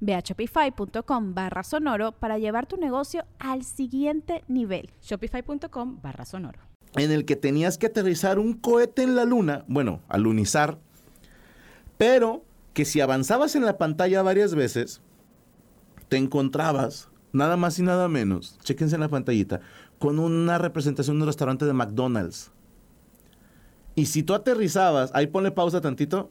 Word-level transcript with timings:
Ve 0.00 0.14
a 0.14 0.20
shopify.com 0.20 1.34
barra 1.34 1.62
sonoro 1.62 2.12
para 2.12 2.38
llevar 2.38 2.66
tu 2.66 2.76
negocio 2.76 3.24
al 3.38 3.64
siguiente 3.64 4.44
nivel. 4.48 4.90
Shopify.com 5.02 6.00
barra 6.02 6.24
sonoro. 6.24 6.60
En 6.94 7.10
el 7.12 7.24
que 7.24 7.36
tenías 7.36 7.78
que 7.78 7.86
aterrizar 7.86 8.38
un 8.38 8.54
cohete 8.54 9.02
en 9.02 9.14
la 9.14 9.24
luna, 9.24 9.64
bueno, 9.68 10.00
alunizar, 10.08 10.78
pero 11.98 12.44
que 12.72 12.84
si 12.84 13.00
avanzabas 13.00 13.56
en 13.56 13.64
la 13.64 13.76
pantalla 13.76 14.22
varias 14.22 14.54
veces, 14.54 15.02
te 16.08 16.16
encontrabas 16.16 17.08
nada 17.32 17.56
más 17.56 17.78
y 17.78 17.82
nada 17.82 18.08
menos, 18.08 18.58
chequense 18.62 18.94
en 18.94 19.02
la 19.02 19.08
pantallita, 19.08 19.60
con 19.98 20.18
una 20.18 20.58
representación 20.58 21.16
de 21.16 21.22
un 21.22 21.26
restaurante 21.26 21.64
de 21.66 21.72
McDonald's. 21.72 22.50
Y 23.94 24.06
si 24.06 24.22
tú 24.22 24.34
aterrizabas, 24.34 25.10
ahí 25.12 25.26
ponle 25.26 25.50
pausa 25.50 25.80
tantito. 25.80 26.30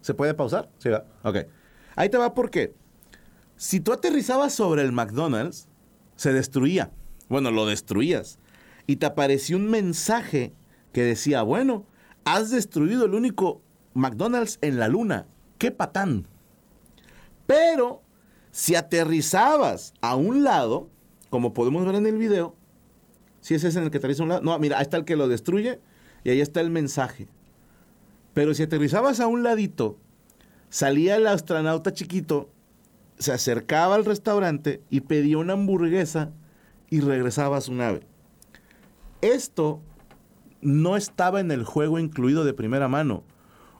¿Se 0.00 0.12
puede 0.12 0.34
pausar? 0.34 0.68
Sí, 0.78 0.88
va. 0.88 1.04
Ok. 1.22 1.36
Ahí 1.96 2.08
te 2.08 2.18
va 2.18 2.34
porque 2.34 2.74
si 3.56 3.80
tú 3.80 3.92
aterrizabas 3.92 4.54
sobre 4.54 4.82
el 4.82 4.92
McDonald's, 4.92 5.68
se 6.16 6.32
destruía. 6.32 6.90
Bueno, 7.28 7.50
lo 7.50 7.66
destruías. 7.66 8.38
Y 8.86 8.96
te 8.96 9.06
apareció 9.06 9.56
un 9.56 9.70
mensaje 9.70 10.52
que 10.92 11.02
decía, 11.02 11.42
bueno, 11.42 11.86
has 12.24 12.50
destruido 12.50 13.04
el 13.04 13.14
único 13.14 13.62
McDonald's 13.94 14.58
en 14.60 14.78
la 14.78 14.88
luna. 14.88 15.26
¡Qué 15.58 15.70
patán! 15.70 16.26
Pero 17.46 18.02
si 18.50 18.74
aterrizabas 18.74 19.94
a 20.00 20.16
un 20.16 20.44
lado, 20.44 20.88
como 21.30 21.54
podemos 21.54 21.84
ver 21.86 21.94
en 21.94 22.06
el 22.06 22.18
video, 22.18 22.54
si 23.40 23.54
ese 23.54 23.68
es 23.68 23.76
en 23.76 23.84
el 23.84 23.90
que 23.90 23.98
aterriza 23.98 24.22
a 24.22 24.24
un 24.24 24.28
lado, 24.30 24.42
no, 24.42 24.58
mira, 24.58 24.78
ahí 24.78 24.82
está 24.82 24.96
el 24.96 25.04
que 25.04 25.16
lo 25.16 25.28
destruye 25.28 25.80
y 26.24 26.30
ahí 26.30 26.40
está 26.40 26.60
el 26.60 26.70
mensaje. 26.70 27.28
Pero 28.34 28.54
si 28.54 28.62
aterrizabas 28.62 29.20
a 29.20 29.26
un 29.26 29.42
ladito, 29.42 29.98
salía 30.72 31.16
el 31.16 31.26
astronauta 31.26 31.92
chiquito, 31.92 32.48
se 33.18 33.30
acercaba 33.30 33.94
al 33.94 34.06
restaurante 34.06 34.82
y 34.88 35.02
pedía 35.02 35.36
una 35.36 35.52
hamburguesa 35.52 36.32
y 36.88 37.00
regresaba 37.00 37.58
a 37.58 37.60
su 37.60 37.74
nave. 37.74 38.00
Esto 39.20 39.82
no 40.62 40.96
estaba 40.96 41.40
en 41.40 41.50
el 41.50 41.64
juego 41.64 41.98
incluido 41.98 42.42
de 42.44 42.54
primera 42.54 42.88
mano. 42.88 43.22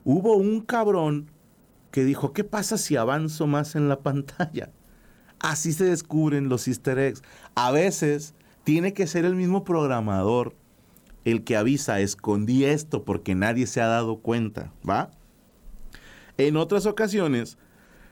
Hubo 0.03 0.35
un 0.35 0.61
cabrón 0.61 1.31
que 1.89 2.05
dijo, 2.05 2.31
¿qué 2.31 2.43
pasa 2.43 2.77
si 2.77 2.95
avanzo 2.95 3.47
más 3.47 3.75
en 3.75 3.89
la 3.89 3.99
pantalla? 4.03 4.71
Así 5.39 5.73
se 5.73 5.85
descubren 5.85 6.47
los 6.47 6.67
easter 6.67 6.99
eggs. 6.99 7.23
A 7.55 7.71
veces 7.71 8.35
tiene 8.63 8.93
que 8.93 9.07
ser 9.07 9.25
el 9.25 9.35
mismo 9.35 9.63
programador 9.63 10.55
el 11.25 11.43
que 11.43 11.57
avisa, 11.57 12.01
escondí 12.01 12.65
esto 12.65 13.03
porque 13.03 13.33
nadie 13.33 13.65
se 13.65 13.81
ha 13.81 13.87
dado 13.87 14.17
cuenta, 14.17 14.71
¿va? 14.87 15.09
En 16.37 16.57
otras 16.57 16.85
ocasiones, 16.85 17.57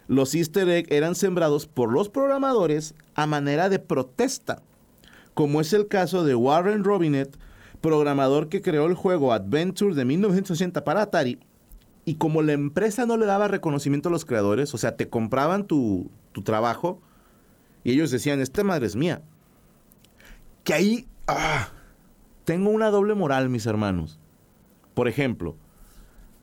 los 0.07 0.35
easter 0.35 0.67
eggs 0.69 0.91
eran 0.91 1.15
sembrados 1.15 1.67
por 1.67 1.91
los 1.91 2.09
programadores 2.09 2.95
a 3.15 3.25
manera 3.27 3.69
de 3.69 3.79
protesta, 3.79 4.61
como 5.33 5.61
es 5.61 5.73
el 5.73 5.87
caso 5.87 6.23
de 6.23 6.35
Warren 6.35 6.83
Robinet, 6.83 7.37
programador 7.81 8.49
que 8.49 8.61
creó 8.61 8.85
el 8.85 8.93
juego 8.93 9.33
Adventure 9.33 9.95
de 9.95 10.05
1980 10.05 10.83
para 10.83 11.03
Atari, 11.03 11.39
y 12.05 12.15
como 12.15 12.41
la 12.41 12.53
empresa 12.53 13.05
no 13.05 13.17
le 13.17 13.25
daba 13.25 13.47
reconocimiento 13.47 14.09
a 14.09 14.11
los 14.11 14.25
creadores, 14.25 14.73
o 14.73 14.77
sea, 14.77 14.95
te 14.95 15.09
compraban 15.09 15.65
tu, 15.65 16.09
trabajo 16.43 16.99
y 17.83 17.91
ellos 17.91 18.11
decían, 18.11 18.39
esta 18.39 18.63
madre 18.63 18.87
es 18.87 18.95
mía. 18.95 19.21
Que 20.63 20.73
ahí 20.73 21.07
ah, 21.27 21.69
tengo 22.45 22.69
una 22.69 22.89
doble 22.89 23.13
moral, 23.13 23.49
mis 23.49 23.65
hermanos. 23.65 24.19
Por 24.93 25.07
ejemplo, 25.07 25.55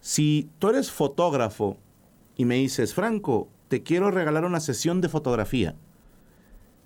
si 0.00 0.50
tú 0.58 0.70
eres 0.70 0.90
fotógrafo 0.90 1.76
y 2.36 2.44
me 2.44 2.56
dices, 2.56 2.94
Franco, 2.94 3.48
te 3.68 3.82
quiero 3.82 4.10
regalar 4.10 4.44
una 4.44 4.60
sesión 4.60 5.00
de 5.00 5.08
fotografía, 5.08 5.74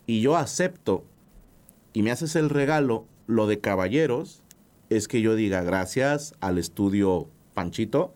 y 0.06 0.20
yo 0.20 0.36
acepto 0.36 1.04
y 1.92 2.02
me 2.02 2.10
haces 2.10 2.36
el 2.36 2.50
regalo, 2.50 3.06
lo 3.26 3.46
de 3.46 3.60
caballeros, 3.60 4.42
es 4.90 5.08
que 5.08 5.20
yo 5.20 5.34
diga 5.34 5.62
gracias 5.62 6.34
al 6.40 6.58
estudio 6.58 7.28
Panchito 7.54 8.14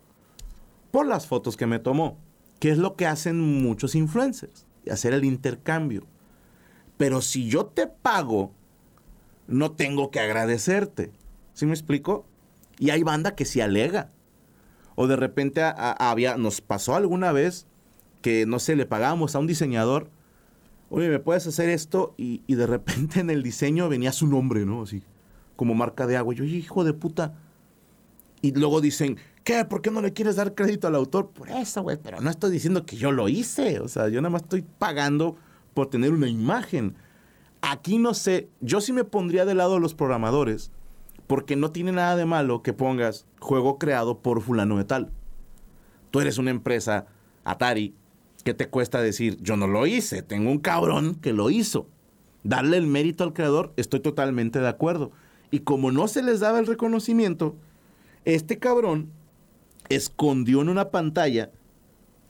por 0.91 1.05
las 1.05 1.27
fotos 1.27 1.57
que 1.57 1.67
me 1.67 1.79
tomó, 1.79 2.17
que 2.59 2.71
es 2.71 2.77
lo 2.77 2.95
que 2.95 3.05
hacen 3.05 3.39
muchos 3.39 3.95
influencers, 3.95 4.65
hacer 4.91 5.13
el 5.13 5.25
intercambio. 5.25 6.05
Pero 6.97 7.21
si 7.21 7.47
yo 7.47 7.67
te 7.67 7.87
pago, 7.87 8.51
no 9.47 9.71
tengo 9.71 10.11
que 10.11 10.19
agradecerte. 10.19 11.11
¿Sí 11.53 11.65
me 11.65 11.73
explico? 11.73 12.25
Y 12.79 12.89
hay 12.89 13.03
banda 13.03 13.35
que 13.35 13.45
se 13.45 13.61
alega. 13.61 14.11
O 14.99 15.05
de 15.05 15.15
repente 15.15 15.61
había, 15.63 16.37
nos 16.37 16.59
pasó 16.59 16.95
alguna 16.95 17.31
vez 17.31 17.67
que, 18.23 18.47
no 18.47 18.57
sé, 18.57 18.75
le 18.75 18.87
pagábamos 18.87 19.35
a 19.35 19.39
un 19.39 19.45
diseñador, 19.45 20.09
oye, 20.89 21.07
¿me 21.07 21.19
puedes 21.19 21.45
hacer 21.45 21.69
esto? 21.69 22.15
Y, 22.17 22.41
de 22.47 22.65
repente 22.65 23.19
en 23.19 23.29
el 23.29 23.43
diseño 23.43 23.89
venía 23.89 24.11
su 24.11 24.25
nombre, 24.25 24.65
¿no? 24.65 24.81
Así, 24.81 25.03
como 25.55 25.75
marca 25.75 26.07
de 26.07 26.17
agua. 26.17 26.33
yo, 26.33 26.43
hijo 26.43 26.83
de 26.83 26.93
puta. 26.93 27.35
Y 28.41 28.53
luego 28.53 28.81
dicen, 28.81 29.17
¿qué? 29.43 29.65
¿Por 29.65 29.83
qué 29.83 29.91
no 29.91 30.01
le 30.01 30.13
quieres 30.13 30.35
dar 30.35 30.55
crédito 30.55 30.87
al 30.87 30.95
autor? 30.95 31.29
Por 31.29 31.51
eso, 31.51 31.83
güey, 31.83 31.97
pero 32.01 32.19
no 32.19 32.31
estoy 32.31 32.49
diciendo 32.49 32.83
que 32.83 32.97
yo 32.97 33.11
lo 33.11 33.29
hice. 33.29 33.79
O 33.79 33.87
sea, 33.87 34.09
yo 34.09 34.19
nada 34.19 34.31
más 34.31 34.41
estoy 34.41 34.65
pagando 34.79 35.35
por 35.75 35.91
tener 35.91 36.11
una 36.11 36.27
imagen. 36.27 36.95
Aquí 37.61 37.99
no 37.99 38.15
sé, 38.15 38.49
yo 38.61 38.81
sí 38.81 38.93
me 38.93 39.03
pondría 39.03 39.45
de 39.45 39.53
lado 39.53 39.75
a 39.75 39.79
los 39.79 39.93
programadores 39.93 40.71
porque 41.27 41.55
no 41.55 41.71
tiene 41.71 41.91
nada 41.91 42.15
de 42.15 42.25
malo 42.25 42.63
que 42.63 42.73
pongas 42.73 43.25
juego 43.39 43.77
creado 43.77 44.19
por 44.19 44.41
fulano 44.41 44.77
de 44.77 44.85
tal. 44.85 45.11
Tú 46.09 46.21
eres 46.21 46.37
una 46.37 46.51
empresa, 46.51 47.05
Atari, 47.43 47.93
¿qué 48.43 48.53
te 48.53 48.69
cuesta 48.69 49.01
decir, 49.01 49.37
yo 49.41 49.57
no 49.57 49.67
lo 49.67 49.85
hice, 49.85 50.23
tengo 50.23 50.49
un 50.49 50.59
cabrón 50.59 51.15
que 51.15 51.33
lo 51.33 51.49
hizo? 51.49 51.87
Darle 52.43 52.77
el 52.77 52.87
mérito 52.87 53.25
al 53.25 53.33
creador, 53.33 53.73
estoy 53.75 53.99
totalmente 53.99 54.59
de 54.59 54.69
acuerdo. 54.69 55.11
Y 55.51 55.59
como 55.59 55.91
no 55.91 56.07
se 56.07 56.23
les 56.23 56.39
daba 56.39 56.59
el 56.59 56.67
reconocimiento, 56.67 57.55
este 58.23 58.57
cabrón 58.57 59.11
escondió 59.89 60.61
en 60.61 60.69
una 60.69 60.91
pantalla 60.91 61.51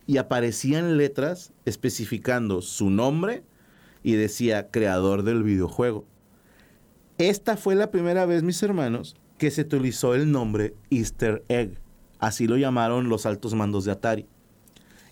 y 0.08 0.18
aparecían 0.18 0.98
letras 0.98 1.54
especificando 1.66 2.62
su 2.62 2.90
nombre 2.90 3.44
y 4.04 4.14
decía 4.14 4.72
creador 4.72 5.24
del 5.24 5.44
videojuego. 5.44 6.06
Esta 7.18 7.58
fue 7.58 7.74
la 7.74 7.90
primera 7.90 8.26
vez, 8.26 8.44
mis 8.44 8.62
hermanos, 8.62 9.16
que 9.40 9.50
se 9.50 9.62
utilizó 9.62 10.14
el 10.14 10.32
nombre 10.32 10.76
Easter 10.92 11.44
Egg. 11.48 11.80
Así 12.20 12.48
lo 12.48 12.58
llamaron 12.58 13.10
los 13.10 13.26
altos 13.26 13.56
mandos 13.56 13.86
de 13.86 13.92
Atari. 13.92 14.28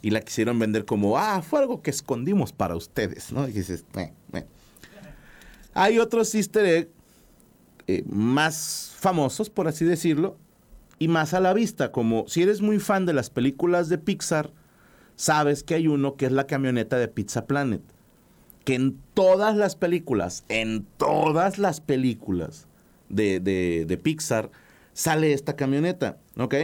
Y 0.04 0.12
la 0.12 0.22
quisieron 0.22 0.60
vender 0.60 0.86
como, 0.86 1.18
ah, 1.18 1.42
fue 1.42 1.60
algo 1.60 1.81
que 1.81 1.90
escondimos 1.90 2.54
para 2.54 2.75
ustedes, 2.75 3.31
¿no? 3.31 3.48
Y 3.48 3.54
dices, 3.54 3.86
Hay 5.74 5.98
otros 5.98 6.34
Easter 6.36 6.66
Egg 6.66 6.90
eh, 7.88 8.04
más 8.07 8.94
famosos, 9.00 9.50
por 9.50 9.68
así 9.68 9.84
decirlo, 9.84 10.38
y 11.00 11.07
más 11.07 11.34
a 11.34 11.40
la 11.40 11.54
vista, 11.54 11.92
como 11.92 12.28
si 12.28 12.44
eres 12.44 12.62
muy 12.62 12.80
fan 12.80 13.07
de 13.07 13.13
las 13.13 13.31
películas 13.31 13.90
de 13.90 13.98
Pixar, 13.98 14.52
sabes 15.16 15.63
que 15.63 15.74
hay 15.74 15.88
uno 15.88 16.16
que 16.16 16.28
es 16.28 16.31
la 16.31 16.46
camioneta 16.46 16.98
de 16.98 17.07
Pizza 17.07 17.48
Planet 17.48 17.81
que 18.66 18.74
en 18.74 19.00
todas 19.14 19.56
las 19.56 19.76
películas, 19.76 20.44
en 20.50 20.86
todas 20.98 21.58
las 21.60 21.80
películas 21.80 22.68
de, 23.10 24.00
Pixar, 24.04 24.52
sale 24.92 25.34
esta 25.34 25.56
camioneta, 25.56 26.18
¿ok? 26.38 26.56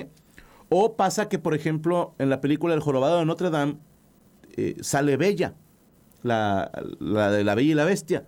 O 0.69 0.95
pasa 0.95 1.29
que, 1.29 1.37
por 1.37 1.53
ejemplo, 1.53 2.15
en 2.17 2.29
la 2.29 2.41
película 2.41 2.73
El 2.73 2.79
Jorobado 2.81 3.19
de 3.19 3.25
Notre 3.25 3.51
Dame 3.51 3.77
eh, 4.57 4.75
sale 4.81 5.15
Bella, 5.15 5.53
la, 6.23 6.71
la, 6.99 7.31
de 7.31 7.43
la 7.43 7.55
Bella 7.55 7.71
y 7.71 7.75
la 7.75 7.85
Bestia, 7.85 8.25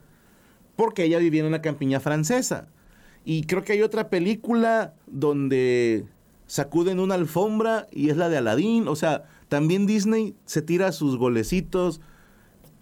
porque 0.75 1.03
ella 1.03 1.17
vivía 1.17 1.41
en 1.41 1.47
una 1.47 1.61
campiña 1.61 1.99
francesa. 1.99 2.67
Y 3.25 3.43
creo 3.43 3.63
que 3.63 3.73
hay 3.73 3.81
otra 3.81 4.09
película 4.09 4.93
donde 5.07 6.05
sacuden 6.45 6.99
una 6.99 7.15
alfombra 7.15 7.87
y 7.91 8.09
es 8.09 8.17
la 8.17 8.29
de 8.29 8.37
Aladdin. 8.37 8.87
O 8.87 8.95
sea, 8.95 9.23
también 9.47 9.87
Disney 9.87 10.35
se 10.45 10.61
tira 10.61 10.91
sus 10.91 11.17
golecitos. 11.17 12.01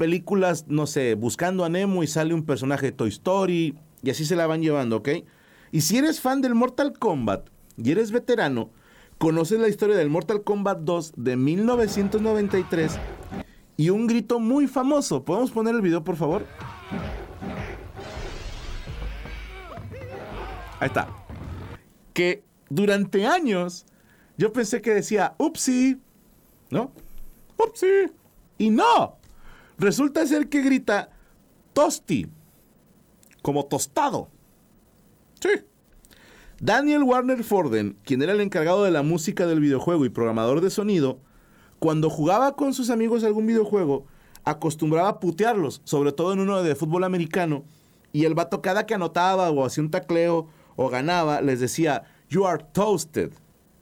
Películas, 0.02 0.66
no 0.68 0.88
sé, 0.88 1.14
buscando 1.14 1.64
a 1.64 1.70
Nemo 1.70 2.02
y 2.02 2.08
sale 2.08 2.34
un 2.34 2.44
personaje 2.44 2.88
de 2.88 2.92
Toy 2.92 3.10
Story. 3.10 3.78
Y 4.02 4.10
así 4.10 4.26
se 4.26 4.36
la 4.36 4.48
van 4.48 4.64
llevando, 4.64 4.98
¿ok? 4.98 5.10
Y 5.72 5.82
si 5.82 6.00
eres 6.00 6.20
fan 6.20 6.42
del 6.42 6.56
Mortal 6.56 6.98
Kombat 6.98 7.48
y 7.78 7.92
eres 7.92 8.12
veterano, 8.12 8.72
conoces 9.20 9.60
la 9.60 9.68
historia 9.68 9.96
del 9.96 10.10
Mortal 10.10 10.42
Kombat 10.42 10.80
2 10.80 11.14
de 11.18 11.36
1993 11.36 12.98
y 13.78 13.92
un 13.92 14.08
grito 14.08 14.40
muy 14.40 14.66
famoso. 14.66 15.24
¿Podemos 15.24 15.52
poner 15.52 15.76
el 15.76 15.82
video, 15.82 16.04
por 16.04 16.16
favor? 16.16 16.48
Ahí 20.80 20.88
está. 20.88 21.10
Que 22.16 22.44
durante 22.72 23.28
años 23.28 23.86
yo 24.36 24.52
pensé 24.52 24.82
que 24.82 24.96
decía, 24.96 25.36
upsi, 25.38 26.02
¿no? 26.72 26.92
Upsi. 27.56 28.12
Y 28.58 28.72
no. 28.72 29.21
Resulta 29.82 30.28
ser 30.28 30.48
que 30.48 30.62
grita 30.62 31.10
tosti, 31.74 32.28
como 33.42 33.66
tostado. 33.66 34.30
Sí. 35.40 35.50
Daniel 36.60 37.02
Warner 37.02 37.44
Forden, 37.44 37.98
quien 38.04 38.22
era 38.22 38.34
el 38.34 38.42
encargado 38.42 38.84
de 38.84 38.92
la 38.92 39.02
música 39.02 39.48
del 39.48 39.60
videojuego 39.60 40.06
y 40.06 40.10
programador 40.10 40.62
de 40.62 40.70
sonido, 40.70 41.18
cuando 41.80 42.12
jugaba 42.12 42.56
con 42.56 42.76
sus 42.76 42.92
amigos 42.92 43.24
algún 43.24 43.48
videojuego, 43.48 44.06
acostumbraba 44.44 45.10
a 45.10 45.20
putearlos, 45.20 45.82
sobre 45.84 46.12
todo 46.12 46.32
en 46.34 46.42
uno 46.42 46.62
de 46.62 46.76
fútbol 46.76 47.04
americano, 47.04 47.64
y 48.14 48.26
el 48.26 48.36
vato 48.36 48.62
cada 48.62 48.86
que 48.86 48.94
anotaba 48.94 49.50
o 49.50 49.66
hacía 49.66 49.84
un 49.84 49.90
tacleo 49.90 50.48
o 50.76 50.90
ganaba, 50.90 51.42
les 51.42 51.60
decía, 51.60 52.04
you 52.30 52.46
are 52.46 52.64
toasted. 52.72 53.32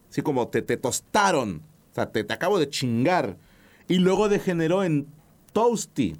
Así 0.09 0.21
como 0.21 0.47
te, 0.47 0.61
te 0.61 0.77
tostaron. 0.77 1.61
O 1.91 1.95
sea, 1.95 2.09
te, 2.09 2.23
te 2.23 2.33
acabo 2.33 2.57
de 2.57 2.69
chingar. 2.69 3.35
Y 3.89 3.95
luego 3.95 4.29
degeneró 4.29 4.85
en 4.85 5.18
toasty. 5.51 6.15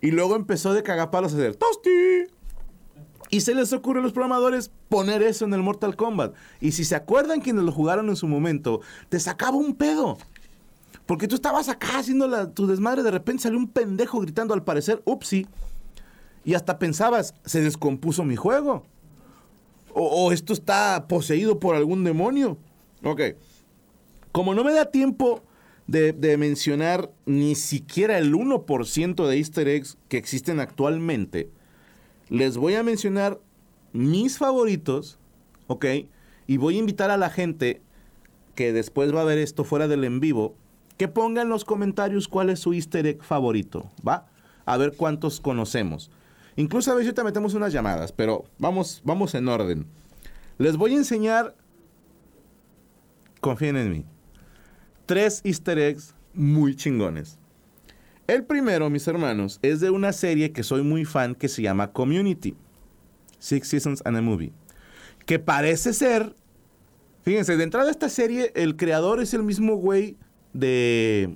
Y 0.00 0.10
luego 0.10 0.36
empezó 0.36 0.72
de 0.72 0.82
cagapalos 0.82 1.32
a 1.32 1.36
hacer 1.36 1.56
toasty. 1.56 2.26
Y 3.30 3.42
se 3.42 3.54
les 3.54 3.72
ocurre 3.72 4.00
a 4.00 4.02
los 4.02 4.12
programadores 4.12 4.70
poner 4.88 5.22
eso 5.22 5.44
en 5.44 5.54
el 5.54 5.62
Mortal 5.62 5.94
Kombat. 5.94 6.34
Y 6.60 6.72
si 6.72 6.84
se 6.84 6.96
acuerdan 6.96 7.40
quienes 7.40 7.62
lo 7.62 7.70
jugaron 7.70 8.08
en 8.08 8.16
su 8.16 8.26
momento, 8.26 8.80
te 9.08 9.20
sacaba 9.20 9.56
un 9.56 9.74
pedo. 9.74 10.18
Porque 11.06 11.28
tú 11.28 11.36
estabas 11.36 11.68
acá 11.68 11.98
haciendo 11.98 12.48
tu 12.50 12.66
desmadre, 12.66 13.02
de 13.02 13.10
repente 13.10 13.44
salió 13.44 13.58
un 13.58 13.68
pendejo 13.68 14.20
gritando 14.20 14.52
al 14.52 14.64
parecer, 14.64 15.00
upsi. 15.04 15.46
Y 16.44 16.54
hasta 16.54 16.78
pensabas, 16.78 17.34
se 17.44 17.60
descompuso 17.60 18.24
mi 18.24 18.34
juego. 18.34 18.84
O, 19.92 20.26
o 20.26 20.32
esto 20.32 20.52
está 20.52 21.06
poseído 21.06 21.60
por 21.60 21.76
algún 21.76 22.02
demonio. 22.02 22.58
Ok. 23.04 23.20
Como 24.32 24.54
no 24.54 24.64
me 24.64 24.72
da 24.72 24.86
tiempo 24.86 25.42
de, 25.90 26.36
mencionar 26.36 27.10
ni 27.26 27.56
siquiera 27.56 28.16
el 28.18 28.32
1% 28.32 29.26
de 29.26 29.36
easter 29.36 29.66
eggs 29.66 29.98
que 30.08 30.18
existen 30.18 30.60
actualmente, 30.60 31.50
les 32.28 32.56
voy 32.56 32.74
a 32.74 32.84
mencionar 32.84 33.40
mis 33.92 34.38
favoritos, 34.38 35.18
¿ok? 35.66 35.86
Y 36.46 36.58
voy 36.58 36.76
a 36.76 36.78
invitar 36.78 37.10
a 37.10 37.16
la 37.16 37.28
gente 37.28 37.82
que 38.54 38.72
después 38.72 39.12
va 39.12 39.22
a 39.22 39.24
ver 39.24 39.38
esto 39.38 39.64
fuera 39.64 39.88
del 39.88 40.04
en 40.04 40.20
vivo, 40.20 40.54
que 40.96 41.08
ponga 41.08 41.42
en 41.42 41.48
los 41.48 41.64
comentarios 41.64 42.28
cuál 42.28 42.50
es 42.50 42.60
su 42.60 42.72
easter 42.72 43.06
egg 43.06 43.24
favorito, 43.24 43.90
¿va? 44.06 44.28
A 44.66 44.76
ver 44.76 44.94
cuántos 44.96 45.40
conocemos. 45.40 46.10
Incluso 46.54 46.96
a 46.96 47.02
si 47.02 47.12
te 47.12 47.24
metemos 47.24 47.54
unas 47.54 47.72
llamadas, 47.72 48.12
pero 48.12 48.44
vamos, 48.58 49.00
vamos 49.04 49.34
en 49.34 49.48
orden. 49.48 49.86
Les 50.58 50.76
voy 50.76 50.94
a 50.94 50.98
enseñar, 50.98 51.56
confíen 53.40 53.76
en 53.76 53.90
mí, 53.90 54.04
tres 55.10 55.40
easter 55.42 55.76
eggs 55.76 56.14
muy 56.34 56.76
chingones. 56.76 57.36
El 58.28 58.44
primero, 58.44 58.88
mis 58.90 59.08
hermanos, 59.08 59.58
es 59.60 59.80
de 59.80 59.90
una 59.90 60.12
serie 60.12 60.52
que 60.52 60.62
soy 60.62 60.84
muy 60.84 61.04
fan 61.04 61.34
que 61.34 61.48
se 61.48 61.62
llama 61.62 61.90
Community. 61.90 62.54
Six 63.40 63.66
Seasons 63.66 64.02
and 64.04 64.18
a 64.18 64.22
Movie. 64.22 64.52
Que 65.26 65.40
parece 65.40 65.94
ser, 65.94 66.36
fíjense, 67.24 67.56
de 67.56 67.64
entrada 67.64 67.90
esta 67.90 68.08
serie, 68.08 68.52
el 68.54 68.76
creador 68.76 69.18
es 69.18 69.34
el 69.34 69.42
mismo 69.42 69.74
güey 69.74 70.16
de, 70.52 71.34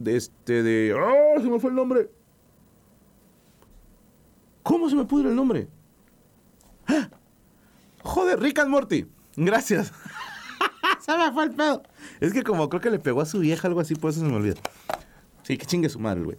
de 0.00 0.16
este, 0.16 0.64
de, 0.64 0.92
¡oh! 0.92 1.40
Se 1.40 1.48
me 1.48 1.60
fue 1.60 1.70
el 1.70 1.76
nombre. 1.76 2.10
¿Cómo 4.64 4.90
se 4.90 4.96
me 4.96 5.04
pudre 5.04 5.28
el 5.28 5.36
nombre? 5.36 5.68
¡Ah! 6.88 7.08
Joder, 8.02 8.40
Rick 8.40 8.58
and 8.58 8.70
Morty. 8.70 9.06
Gracias. 9.36 9.92
se 11.08 11.16
me 11.18 11.32
fue 11.32 11.44
el 11.44 11.50
pedo. 11.52 11.82
Es 12.20 12.32
que 12.32 12.42
como 12.42 12.68
creo 12.68 12.82
que 12.82 12.90
le 12.90 12.98
pegó 12.98 13.22
a 13.22 13.26
su 13.26 13.38
vieja 13.38 13.66
algo 13.66 13.80
así, 13.80 13.94
por 13.94 14.10
eso 14.10 14.20
se 14.20 14.26
me 14.26 14.36
olvida. 14.36 14.56
Sí, 15.42 15.56
que 15.56 15.64
chingue 15.64 15.88
su 15.88 15.98
madre, 15.98 16.22
güey. 16.22 16.36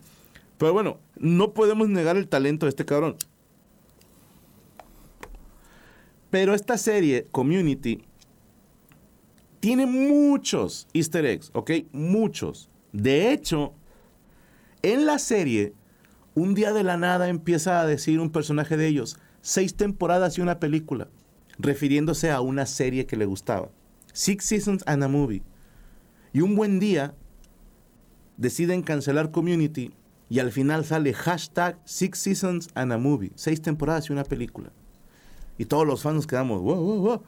Pero 0.57 0.73
bueno, 0.73 0.99
no 1.15 1.53
podemos 1.53 1.89
negar 1.89 2.17
el 2.17 2.27
talento 2.27 2.65
de 2.65 2.69
este 2.69 2.85
cabrón. 2.85 3.15
Pero 6.29 6.53
esta 6.53 6.77
serie, 6.77 7.25
Community, 7.31 8.03
tiene 9.59 9.87
muchos 9.87 10.87
easter 10.93 11.25
eggs, 11.25 11.49
¿ok? 11.53 11.71
Muchos. 11.91 12.69
De 12.91 13.31
hecho, 13.31 13.73
en 14.83 15.07
la 15.07 15.17
serie, 15.17 15.73
un 16.35 16.53
día 16.53 16.73
de 16.73 16.83
la 16.83 16.97
nada 16.97 17.29
empieza 17.29 17.81
a 17.81 17.87
decir 17.87 18.19
un 18.19 18.29
personaje 18.29 18.77
de 18.77 18.87
ellos, 18.87 19.17
seis 19.41 19.75
temporadas 19.75 20.37
y 20.37 20.41
una 20.41 20.59
película, 20.59 21.07
refiriéndose 21.57 22.29
a 22.29 22.41
una 22.41 22.67
serie 22.67 23.07
que 23.07 23.17
le 23.17 23.25
gustaba. 23.25 23.69
Six 24.13 24.45
Seasons 24.45 24.83
and 24.85 25.03
a 25.03 25.07
Movie. 25.07 25.43
Y 26.33 26.41
un 26.41 26.55
buen 26.55 26.79
día 26.79 27.13
deciden 28.37 28.83
cancelar 28.83 29.31
Community 29.31 29.91
y 30.29 30.39
al 30.39 30.51
final 30.51 30.85
sale 30.85 31.13
hashtag 31.13 31.77
Six 31.85 32.19
Seasons 32.19 32.67
and 32.75 32.93
a 32.93 32.97
Movie. 32.97 33.31
Seis 33.35 33.61
temporadas 33.61 34.09
y 34.09 34.13
una 34.13 34.23
película. 34.23 34.71
Y 35.57 35.65
todos 35.65 35.85
los 35.85 36.01
fans 36.01 36.15
nos 36.15 36.27
quedamos, 36.27 36.61
wow, 36.61 36.75
wow, 36.75 37.01
wow. 37.01 37.23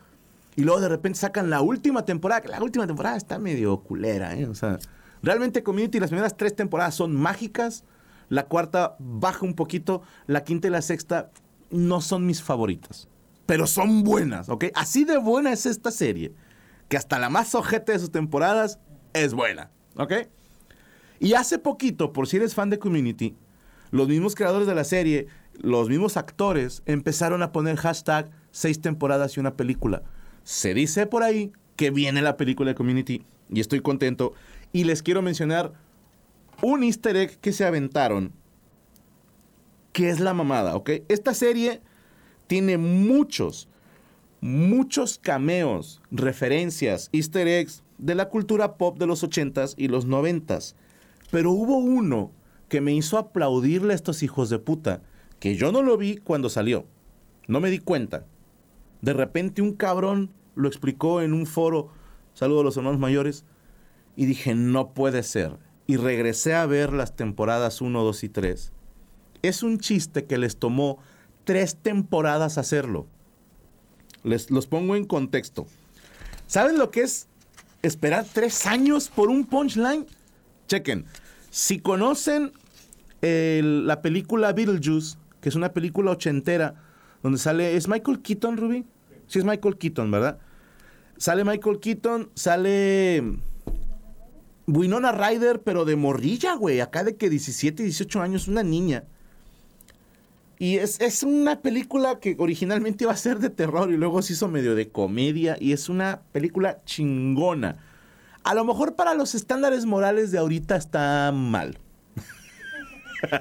Y 0.56 0.63
luego 0.63 0.81
de 0.81 0.89
repente 0.89 1.19
sacan 1.19 1.50
la 1.50 1.62
última 1.62 2.06
temporada, 2.06 2.42
que 2.42 2.50
la 2.50 2.62
última 2.62 2.86
temporada 2.86 3.18
está 3.18 3.39
medio 3.39 3.77
culera, 3.81 4.36
¿eh? 4.36 4.48
O 4.48 4.56
sea, 4.56 4.80
realmente 5.22 5.63
Community 5.63 6.00
las 6.00 6.10
primeras 6.10 6.36
tres 6.36 6.56
temporadas 6.56 6.95
son 6.95 7.16
mágicas, 7.16 7.84
la 8.30 8.45
cuarta 8.45 8.95
baja 9.00 9.45
un 9.45 9.54
poquito, 9.54 10.01
la 10.27 10.44
quinta 10.44 10.68
y 10.68 10.72
la 10.72 10.81
sexta 10.81 11.31
no 11.69 12.01
son 12.01 12.25
mis 12.25 12.42
favoritas, 12.42 13.07
pero 13.45 13.68
son 13.68 14.04
buenas, 14.04 14.50
¿ok? 14.50 14.66
Así 14.74 15.04
de 15.04 15.18
buena 15.18 15.51
es 15.51 15.66
esta 15.66 15.92
serie, 15.92 16.34
que 16.91 16.98
hasta 16.98 17.19
la 17.19 17.29
más 17.29 17.55
ojete 17.55 17.93
de 17.93 18.00
sus 18.00 18.12
temporadas 18.12 18.77
es 19.13 19.33
buena, 19.33 19.71
¿ok? 19.95 20.12
Y 21.21 21.36
hace 21.36 21.57
poquito, 21.57 22.12
por 22.12 22.27
si 22.27 22.36
eres 22.36 22.53
fan 22.53 22.69
de 22.69 22.79
Community, 22.79 23.33
los 23.91 24.10
mismos 24.10 24.36
creadores 24.36 24.67
de 24.67 24.75
la 24.75 24.83
serie, 24.83 25.27
los 25.53 25.88
mismos 25.88 26.17
actores, 26.17 26.83
empezaron 26.86 27.43
a 27.43 27.53
poner 27.53 27.77
hashtag 27.77 28.29
seis 28.51 28.81
temporadas 28.81 29.38
y 29.38 29.39
una 29.39 29.55
película. 29.55 30.03
Se 30.43 30.74
dice 30.74 31.07
por 31.07 31.24
ahí 31.24 31.53
que 31.77 31.91
viene 31.91 32.21
la 32.21 32.36
película 32.36 32.71
de 32.71 32.75
Community 32.75 33.24
y 33.50 33.62
estoy 33.62 33.79
contento. 33.79 34.33
Y 34.74 34.83
les 34.83 35.01
quiero 35.01 35.21
mencionar 35.21 35.71
un 36.62 36.83
easter 36.83 37.15
egg 37.15 37.39
que 37.39 37.53
se 37.53 37.63
aventaron, 37.63 38.33
que 39.93 40.10
es 40.10 40.19
la 40.19 40.33
mamada, 40.33 40.75
¿ok? 40.75 40.89
Esta 41.07 41.33
serie 41.33 41.81
tiene 42.48 42.77
muchos, 42.77 43.69
muchos 44.41 45.19
cameos, 45.19 46.01
referencias, 46.10 47.10
easter 47.13 47.48
eggs 47.48 47.83
de 48.00 48.15
la 48.15 48.29
cultura 48.29 48.75
pop 48.75 48.98
de 48.98 49.05
los 49.05 49.24
80s 49.24 49.75
y 49.77 49.88
los 49.88 50.07
90s. 50.07 50.74
Pero 51.29 51.51
hubo 51.51 51.77
uno 51.77 52.31
que 52.67 52.81
me 52.81 52.93
hizo 52.93 53.17
aplaudirle 53.17 53.93
a 53.93 53.95
estos 53.95 54.24
hijos 54.24 54.50
de 54.50 54.60
puta, 54.60 55.01
que 55.39 55.55
yo 55.55 55.71
no 55.71 55.83
lo 55.83 55.98
vi 55.98 56.17
cuando 56.17 56.50
salió. 56.50 56.86
No 57.48 57.60
me 57.60 57.69
di 57.69 57.79
cuenta. 57.79 58.25
De 59.01 59.13
repente 59.13 59.62
un 59.62 59.74
cabrón 59.74 60.31
lo 60.55 60.67
explicó 60.67 61.21
en 61.21 61.33
un 61.33 61.45
foro, 61.45 61.89
saludo 62.33 62.62
a 62.62 62.63
los 62.63 62.77
hermanos 62.77 63.00
mayores, 63.00 63.45
y 64.15 64.25
dije, 64.25 64.55
no 64.55 64.93
puede 64.93 65.24
ser. 65.24 65.57
Y 65.86 65.98
regresé 65.98 66.55
a 66.55 66.65
ver 66.65 66.93
las 66.93 67.15
temporadas 67.15 67.81
1, 67.81 68.03
2 68.03 68.24
y 68.24 68.29
3. 68.29 68.71
Es 69.41 69.63
un 69.63 69.79
chiste 69.79 70.25
que 70.25 70.38
les 70.38 70.57
tomó 70.57 71.00
tres 71.43 71.75
temporadas 71.75 72.57
hacerlo. 72.57 73.07
Les 74.24 74.51
los 74.51 74.68
pongo 74.68 74.96
en 74.96 75.06
contexto. 75.06 75.68
¿Saben 76.48 76.78
lo 76.78 76.92
que 76.92 77.01
es 77.01 77.28
esperar 77.82 78.25
tres 78.32 78.66
años 78.66 79.10
por 79.10 79.30
un 79.30 79.46
punchline? 79.46 80.06
Chequen. 80.68 81.06
Si 81.50 81.80
conocen 81.80 82.51
la 83.22 84.01
película 84.01 84.54
Beetlejuice, 84.54 85.18
que 85.42 85.50
es 85.50 85.56
una 85.56 85.74
película 85.74 86.12
ochentera, 86.12 86.75
donde 87.24 87.38
sale. 87.38 87.75
¿Es 87.75 87.88
Michael 87.88 88.22
Keaton, 88.22 88.58
Ruby? 88.58 88.86
Sí, 89.28 89.40
es 89.40 89.46
Michael 89.46 89.78
Keaton, 89.78 90.12
¿verdad? 90.12 90.40
Sale 91.18 91.44
Michael 91.44 91.80
Keaton, 91.80 92.32
sale. 92.36 93.24
Winona 94.68 95.12
Ryder, 95.12 95.62
pero 95.62 95.86
de 95.86 95.96
morrilla, 95.96 96.56
güey. 96.56 96.80
Acá 96.80 97.04
de 97.04 97.16
que 97.16 97.30
17, 97.30 97.84
18 97.84 98.22
años, 98.22 98.48
una 98.48 98.63
niña. 98.63 99.04
Y 100.62 100.77
es, 100.77 101.01
es 101.01 101.24
una 101.24 101.60
película 101.63 102.20
que 102.20 102.36
originalmente 102.38 103.06
iba 103.06 103.12
a 103.12 103.18
ser 103.18 103.39
de 103.39 103.50
terror 103.50 103.91
y 103.91 103.98
luego 103.98 104.22
se 104.22 104.34
hizo 104.34 104.48
medio 104.48 104.75
de 104.75 104.89
comedia 104.89 105.58
y 105.60 105.74
es 105.74 105.89
una 105.89 106.22
película 106.34 106.84
chingona. 106.86 107.77
A 108.44 108.53
lo 108.53 108.63
mejor 108.63 108.96
para 108.96 109.15
los 109.15 109.34
estándares 109.34 109.88
morales 109.88 110.30
de 110.30 110.38
ahorita 110.38 110.75
está 110.75 111.32
mal. 111.34 111.80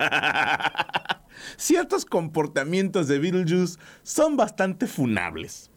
Ciertos 1.59 2.07
comportamientos 2.07 3.07
de 3.07 3.19
Beetlejuice 3.19 3.79
son 4.03 4.39
bastante 4.39 4.87
funables. 4.87 5.71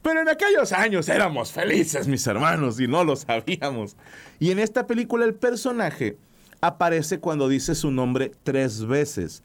Pero 0.00 0.22
en 0.22 0.30
aquellos 0.30 0.72
años 0.72 1.10
éramos 1.10 1.52
felices, 1.52 2.08
mis 2.08 2.26
hermanos, 2.26 2.80
y 2.80 2.88
no 2.88 3.04
lo 3.04 3.14
sabíamos. 3.14 3.94
Y 4.38 4.52
en 4.52 4.58
esta 4.58 4.86
película 4.86 5.26
el 5.26 5.34
personaje 5.34 6.16
aparece 6.62 7.20
cuando 7.20 7.46
dice 7.46 7.74
su 7.74 7.90
nombre 7.90 8.32
tres 8.42 8.86
veces. 8.86 9.42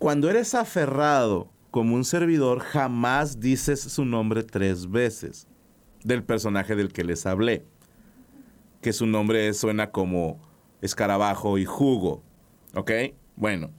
Cuando 0.00 0.30
eres 0.30 0.54
aferrado 0.54 1.50
como 1.70 1.94
un 1.94 2.06
servidor, 2.06 2.60
jamás 2.60 3.38
dices 3.38 3.82
su 3.82 4.06
nombre 4.06 4.42
tres 4.42 4.90
veces 4.90 5.46
del 6.02 6.24
personaje 6.24 6.74
del 6.74 6.90
que 6.90 7.04
les 7.04 7.26
hablé. 7.26 7.66
Que 8.80 8.94
su 8.94 9.04
nombre 9.04 9.52
suena 9.52 9.90
como 9.90 10.40
escarabajo 10.80 11.58
y 11.58 11.66
jugo. 11.66 12.22
¿Ok? 12.74 12.90
Bueno, 13.36 13.72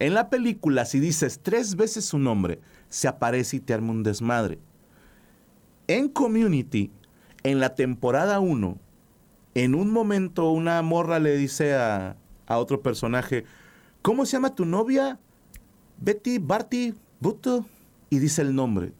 en 0.00 0.14
la 0.14 0.30
película, 0.30 0.84
si 0.84 0.98
dices 0.98 1.38
tres 1.44 1.76
veces 1.76 2.04
su 2.04 2.18
nombre, 2.18 2.58
se 2.88 3.06
aparece 3.06 3.58
y 3.58 3.60
te 3.60 3.72
arma 3.72 3.92
un 3.92 4.02
desmadre. 4.02 4.58
En 5.86 6.08
Community, 6.08 6.90
en 7.44 7.60
la 7.60 7.76
temporada 7.76 8.40
1, 8.40 8.76
en 9.54 9.76
un 9.76 9.92
momento 9.92 10.50
una 10.50 10.82
morra 10.82 11.20
le 11.20 11.36
dice 11.36 11.76
a, 11.76 12.16
a 12.48 12.58
otro 12.58 12.82
personaje, 12.82 13.44
¿cómo 14.02 14.26
se 14.26 14.32
llama 14.32 14.56
tu 14.56 14.64
novia? 14.64 15.20
Betty, 15.98 16.38
Barty, 16.38 16.94
Buto, 17.20 17.66
y 18.10 18.18
dice 18.18 18.42
el 18.42 18.54
nombre. 18.54 18.92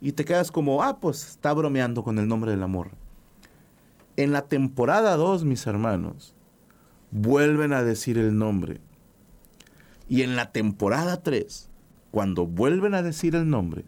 Y 0.00 0.12
te 0.12 0.24
quedas 0.24 0.50
como, 0.50 0.82
ah, 0.82 0.98
pues 1.00 1.26
está 1.26 1.52
bromeando 1.52 2.04
con 2.04 2.18
el 2.18 2.28
nombre 2.28 2.50
de 2.50 2.56
la 2.56 2.66
morra. 2.66 2.92
En 4.16 4.32
la 4.32 4.42
temporada 4.42 5.16
2, 5.16 5.44
mis 5.44 5.66
hermanos, 5.66 6.34
vuelven 7.10 7.72
a 7.72 7.82
decir 7.82 8.18
el 8.18 8.38
nombre. 8.38 8.80
Y 10.08 10.22
en 10.22 10.36
la 10.36 10.52
temporada 10.52 11.22
3, 11.22 11.68
cuando 12.10 12.46
vuelven 12.46 12.94
a 12.94 13.02
decir 13.02 13.34
el 13.34 13.48
nombre, 13.48 13.84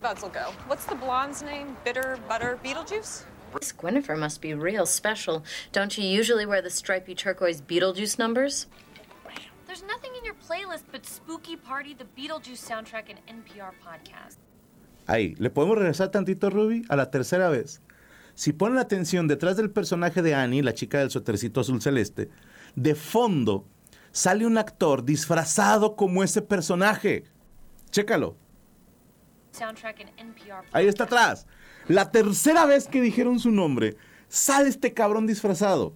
go. 0.00 0.52
What's 0.68 0.86
the 0.86 0.94
blonde's 0.94 1.42
name? 1.42 1.76
Bitter 1.84 2.18
Butter 2.28 2.58
Beetlejuice? 2.62 3.24
This 3.60 3.72
Gwynnifer 3.72 4.18
must 4.18 4.40
be 4.40 4.52
real 4.54 4.84
special. 4.86 5.44
Don't 5.72 5.96
you 5.96 6.04
usually 6.04 6.44
wear 6.44 6.60
the 6.60 6.70
stripy 6.70 7.14
turquoise 7.14 7.60
Beetlejuice 7.62 8.18
numbers? 8.18 8.66
There's 9.66 9.84
nothing 9.84 10.12
in 10.18 10.24
your 10.24 10.34
playlist 10.34 10.84
but 10.90 11.06
Spooky 11.06 11.56
Party, 11.56 11.94
the 11.94 12.04
Beetlejuice 12.04 12.58
soundtrack, 12.58 13.10
and 13.10 13.18
NPR 13.26 13.72
podcast. 13.82 14.36
Ahí, 15.06 15.34
¿le 15.38 15.50
podemos 15.50 15.78
regresar 15.78 16.10
tantito, 16.10 16.50
Ruby? 16.50 16.84
A 16.88 16.96
la 16.96 17.10
tercera 17.10 17.48
vez. 17.48 17.80
Si 18.34 18.52
ponen 18.52 18.78
atención, 18.78 19.28
detrás 19.28 19.56
del 19.56 19.70
personaje 19.70 20.22
de 20.22 20.34
Annie, 20.34 20.62
la 20.62 20.74
chica 20.74 20.98
del 20.98 21.10
suétercito 21.10 21.60
azul 21.60 21.80
celeste, 21.80 22.30
de 22.74 22.94
fondo 22.94 23.66
sale 24.12 24.46
un 24.46 24.58
actor 24.58 25.04
disfrazado 25.04 25.94
como 25.94 26.24
ese 26.24 26.42
personaje. 26.42 27.24
Chécalo. 27.90 28.36
Soundtrack 29.52 30.00
and 30.00 30.10
NPR 30.18 30.64
Ahí 30.72 30.88
está 30.88 31.04
atrás. 31.04 31.46
La 31.88 32.10
tercera 32.10 32.64
vez 32.64 32.88
que 32.88 33.02
dijeron 33.02 33.38
su 33.38 33.50
nombre, 33.50 33.96
sale 34.28 34.68
este 34.68 34.94
cabrón 34.94 35.26
disfrazado. 35.26 35.94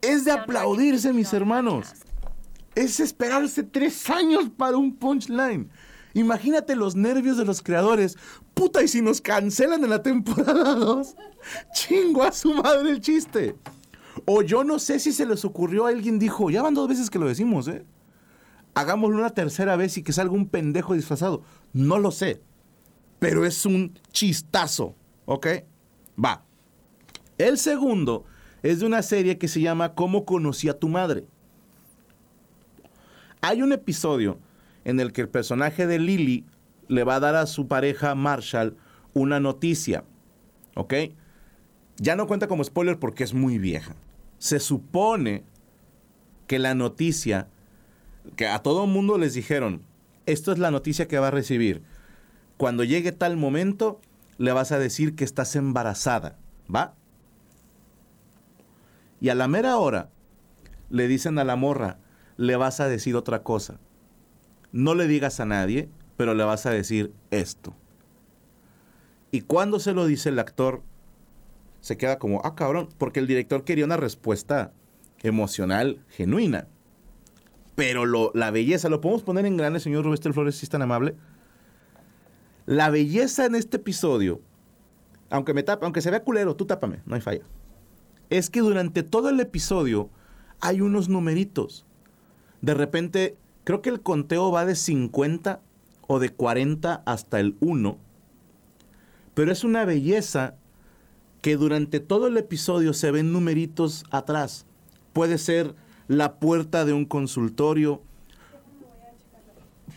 Es 0.00 0.24
de 0.24 0.32
aplaudirse, 0.32 1.12
mis 1.12 1.32
hermanos. 1.32 1.92
Es 2.74 3.00
esperarse 3.00 3.62
tres 3.62 4.08
años 4.10 4.50
para 4.56 4.76
un 4.76 4.94
punchline. 4.94 5.70
Imagínate 6.14 6.76
los 6.76 6.94
nervios 6.94 7.36
de 7.36 7.44
los 7.44 7.62
creadores. 7.62 8.16
Puta, 8.54 8.82
y 8.82 8.88
si 8.88 9.02
nos 9.02 9.20
cancelan 9.20 9.82
en 9.82 9.90
la 9.90 10.02
temporada 10.02 10.74
2, 10.74 11.16
chingo 11.74 12.22
a 12.22 12.32
su 12.32 12.54
madre 12.54 12.90
el 12.90 13.00
chiste. 13.00 13.56
O 14.24 14.42
yo 14.42 14.62
no 14.62 14.78
sé 14.78 14.98
si 15.00 15.12
se 15.12 15.26
les 15.26 15.44
ocurrió 15.44 15.86
a 15.86 15.88
alguien, 15.88 16.18
dijo, 16.18 16.50
ya 16.50 16.62
van 16.62 16.74
dos 16.74 16.88
veces 16.88 17.10
que 17.10 17.18
lo 17.18 17.26
decimos, 17.26 17.66
¿eh? 17.68 17.84
Hagámoslo 18.74 19.18
una 19.18 19.30
tercera 19.30 19.76
vez 19.76 19.98
y 19.98 20.02
que 20.02 20.12
salga 20.12 20.32
un 20.32 20.48
pendejo 20.48 20.94
disfrazado. 20.94 21.42
No 21.72 21.98
lo 21.98 22.10
sé. 22.10 22.40
Pero 23.22 23.46
es 23.46 23.64
un 23.66 23.96
chistazo, 24.10 24.96
¿ok? 25.26 25.46
Va. 26.22 26.44
El 27.38 27.56
segundo 27.56 28.24
es 28.64 28.80
de 28.80 28.86
una 28.86 29.00
serie 29.00 29.38
que 29.38 29.46
se 29.46 29.60
llama 29.60 29.94
¿Cómo 29.94 30.24
conocí 30.24 30.68
a 30.68 30.76
tu 30.76 30.88
madre? 30.88 31.24
Hay 33.40 33.62
un 33.62 33.72
episodio 33.72 34.40
en 34.84 34.98
el 34.98 35.12
que 35.12 35.20
el 35.20 35.28
personaje 35.28 35.86
de 35.86 36.00
Lily 36.00 36.44
le 36.88 37.04
va 37.04 37.14
a 37.14 37.20
dar 37.20 37.36
a 37.36 37.46
su 37.46 37.68
pareja 37.68 38.16
Marshall 38.16 38.76
una 39.14 39.38
noticia. 39.38 40.02
¿Ok? 40.74 40.94
Ya 41.98 42.16
no 42.16 42.26
cuenta 42.26 42.48
como 42.48 42.64
spoiler 42.64 42.98
porque 42.98 43.22
es 43.22 43.34
muy 43.34 43.56
vieja. 43.56 43.94
Se 44.38 44.58
supone 44.58 45.44
que 46.48 46.58
la 46.58 46.74
noticia, 46.74 47.46
que 48.34 48.48
a 48.48 48.58
todo 48.58 48.88
mundo 48.88 49.16
les 49.16 49.34
dijeron, 49.34 49.82
esto 50.26 50.50
es 50.50 50.58
la 50.58 50.72
noticia 50.72 51.06
que 51.06 51.20
va 51.20 51.28
a 51.28 51.30
recibir. 51.30 51.84
Cuando 52.62 52.84
llegue 52.84 53.10
tal 53.10 53.36
momento, 53.36 54.00
le 54.38 54.52
vas 54.52 54.70
a 54.70 54.78
decir 54.78 55.16
que 55.16 55.24
estás 55.24 55.56
embarazada. 55.56 56.38
¿Va? 56.72 56.94
Y 59.20 59.30
a 59.30 59.34
la 59.34 59.48
mera 59.48 59.78
hora, 59.78 60.10
le 60.88 61.08
dicen 61.08 61.40
a 61.40 61.44
la 61.44 61.56
morra, 61.56 61.98
le 62.36 62.54
vas 62.54 62.78
a 62.78 62.86
decir 62.86 63.16
otra 63.16 63.42
cosa. 63.42 63.80
No 64.70 64.94
le 64.94 65.08
digas 65.08 65.40
a 65.40 65.44
nadie, 65.44 65.88
pero 66.16 66.34
le 66.34 66.44
vas 66.44 66.64
a 66.64 66.70
decir 66.70 67.12
esto. 67.32 67.74
Y 69.32 69.40
cuando 69.40 69.80
se 69.80 69.92
lo 69.92 70.06
dice 70.06 70.28
el 70.28 70.38
actor, 70.38 70.84
se 71.80 71.96
queda 71.96 72.20
como, 72.20 72.42
ah, 72.44 72.54
cabrón, 72.54 72.90
porque 72.96 73.18
el 73.18 73.26
director 73.26 73.64
quería 73.64 73.86
una 73.86 73.96
respuesta 73.96 74.72
emocional, 75.24 76.04
genuina. 76.10 76.68
Pero 77.74 78.06
lo, 78.06 78.30
la 78.34 78.52
belleza, 78.52 78.88
¿lo 78.88 79.00
podemos 79.00 79.24
poner 79.24 79.46
en 79.46 79.56
grande, 79.56 79.80
señor 79.80 80.04
Rubén 80.04 80.32
Flores, 80.32 80.54
si 80.54 80.66
es 80.66 80.70
tan 80.70 80.82
amable? 80.82 81.16
La 82.66 82.90
belleza 82.90 83.44
en 83.44 83.54
este 83.54 83.78
episodio, 83.78 84.40
aunque, 85.30 85.54
me 85.54 85.62
tapa, 85.62 85.86
aunque 85.86 86.00
se 86.00 86.10
vea 86.10 86.22
culero, 86.22 86.56
tú 86.56 86.66
tápame, 86.66 87.00
no 87.06 87.14
hay 87.14 87.20
falla. 87.20 87.42
Es 88.30 88.50
que 88.50 88.60
durante 88.60 89.02
todo 89.02 89.28
el 89.30 89.40
episodio 89.40 90.10
hay 90.60 90.80
unos 90.80 91.08
numeritos. 91.08 91.84
De 92.60 92.74
repente, 92.74 93.36
creo 93.64 93.82
que 93.82 93.90
el 93.90 94.00
conteo 94.00 94.50
va 94.52 94.64
de 94.64 94.76
50 94.76 95.60
o 96.06 96.18
de 96.18 96.30
40 96.30 97.02
hasta 97.04 97.40
el 97.40 97.56
1. 97.60 97.98
Pero 99.34 99.52
es 99.52 99.64
una 99.64 99.84
belleza 99.84 100.54
que 101.40 101.56
durante 101.56 101.98
todo 101.98 102.28
el 102.28 102.36
episodio 102.36 102.92
se 102.92 103.10
ven 103.10 103.32
numeritos 103.32 104.04
atrás. 104.10 104.66
Puede 105.12 105.38
ser 105.38 105.74
la 106.06 106.38
puerta 106.38 106.84
de 106.84 106.92
un 106.92 107.04
consultorio, 107.04 108.02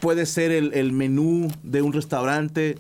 puede 0.02 0.26
ser 0.26 0.52
el, 0.52 0.74
el 0.74 0.92
menú 0.92 1.48
de 1.64 1.82
un 1.82 1.94
restaurante. 1.94 2.78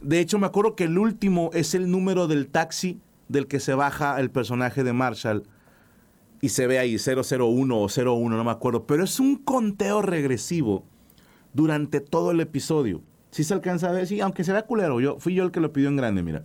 De 0.00 0.20
hecho, 0.20 0.38
me 0.38 0.46
acuerdo 0.46 0.74
que 0.74 0.84
el 0.84 0.98
último 0.98 1.50
es 1.52 1.74
el 1.74 1.90
número 1.90 2.26
del 2.26 2.48
taxi 2.48 3.00
del 3.28 3.46
que 3.46 3.60
se 3.60 3.74
baja 3.74 4.20
el 4.20 4.30
personaje 4.30 4.84
de 4.84 4.92
Marshall 4.92 5.44
y 6.42 6.50
se 6.50 6.66
ve 6.66 6.78
ahí 6.78 6.96
001 6.98 7.76
o 7.76 7.88
01, 7.88 8.36
no 8.36 8.44
me 8.44 8.50
acuerdo, 8.50 8.84
pero 8.84 9.04
es 9.04 9.20
un 9.20 9.36
conteo 9.36 10.02
regresivo 10.02 10.84
durante 11.54 12.00
todo 12.00 12.32
el 12.32 12.40
episodio. 12.40 13.00
Si 13.30 13.44
se 13.44 13.54
alcanza 13.54 13.88
a 13.88 13.92
ver, 13.92 14.06
sí, 14.06 14.20
aunque 14.20 14.44
se 14.44 14.52
vea 14.52 14.66
culero, 14.66 15.00
yo 15.00 15.18
fui 15.20 15.34
yo 15.34 15.44
el 15.44 15.52
que 15.52 15.60
lo 15.60 15.72
pidió 15.72 15.88
en 15.88 15.96
grande, 15.96 16.22
mira. 16.22 16.44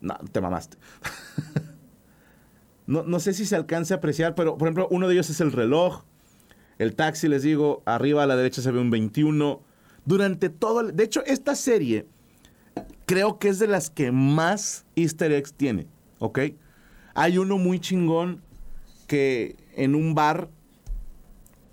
No, 0.00 0.16
te 0.32 0.40
mamaste. 0.40 0.78
no, 2.86 3.02
no 3.04 3.20
sé 3.20 3.34
si 3.34 3.44
se 3.44 3.54
alcanza 3.54 3.94
a 3.94 3.96
apreciar, 3.98 4.34
pero 4.34 4.56
por 4.56 4.66
ejemplo, 4.66 4.88
uno 4.90 5.08
de 5.08 5.14
ellos 5.14 5.28
es 5.28 5.40
el 5.40 5.52
reloj. 5.52 6.04
El 6.78 6.94
taxi, 6.94 7.28
les 7.28 7.42
digo, 7.42 7.82
arriba 7.86 8.22
a 8.22 8.26
la 8.26 8.36
derecha 8.36 8.62
se 8.62 8.70
ve 8.70 8.80
un 8.80 8.90
21. 8.90 9.60
Durante 10.04 10.48
todo, 10.50 10.80
el- 10.80 10.96
de 10.96 11.04
hecho, 11.04 11.24
esta 11.26 11.54
serie 11.54 12.06
creo 13.06 13.38
que 13.38 13.48
es 13.48 13.58
de 13.58 13.66
las 13.66 13.90
que 13.90 14.12
más 14.12 14.84
easter 14.96 15.32
eggs 15.32 15.52
tiene, 15.54 15.86
¿ok? 16.18 16.40
Hay 17.14 17.38
uno 17.38 17.58
muy 17.58 17.78
chingón 17.78 18.42
que 19.06 19.56
en 19.76 19.94
un 19.94 20.14
bar 20.14 20.48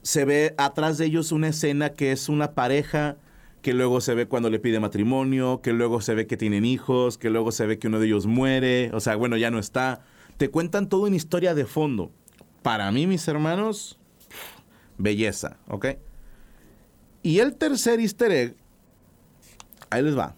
se 0.03 0.25
ve 0.25 0.53
atrás 0.57 0.97
de 0.97 1.05
ellos 1.05 1.31
una 1.31 1.47
escena 1.49 1.91
que 1.91 2.11
es 2.11 2.29
una 2.29 2.51
pareja 2.53 3.17
que 3.61 3.73
luego 3.73 4.01
se 4.01 4.15
ve 4.15 4.27
cuando 4.27 4.49
le 4.49 4.59
pide 4.59 4.79
matrimonio, 4.79 5.61
que 5.61 5.71
luego 5.73 6.01
se 6.01 6.15
ve 6.15 6.25
que 6.25 6.35
tienen 6.37 6.65
hijos, 6.65 7.17
que 7.19 7.29
luego 7.29 7.51
se 7.51 7.65
ve 7.67 7.77
que 7.77 7.87
uno 7.87 7.99
de 7.99 8.07
ellos 8.07 8.25
muere, 8.25 8.89
o 8.93 8.99
sea, 8.99 9.15
bueno, 9.15 9.37
ya 9.37 9.51
no 9.51 9.59
está. 9.59 10.01
Te 10.37 10.49
cuentan 10.49 10.89
toda 10.89 11.07
una 11.07 11.15
historia 11.15 11.53
de 11.53 11.65
fondo. 11.65 12.11
Para 12.63 12.91
mí, 12.91 13.05
mis 13.05 13.27
hermanos, 13.27 13.99
belleza, 15.01 15.57
¿ok? 15.67 15.87
Y 17.23 17.39
el 17.39 17.55
tercer 17.55 17.99
easter 17.99 18.31
egg, 18.31 18.55
ahí 19.89 20.03
les 20.03 20.17
va. 20.17 20.35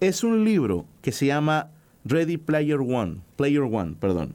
Es 0.00 0.24
un 0.24 0.44
libro 0.44 0.86
que 1.02 1.12
se 1.12 1.26
llama 1.26 1.70
Ready 2.04 2.38
Player 2.38 2.80
One, 2.80 3.20
Player 3.36 3.62
One, 3.62 3.96
perdón. 4.00 4.34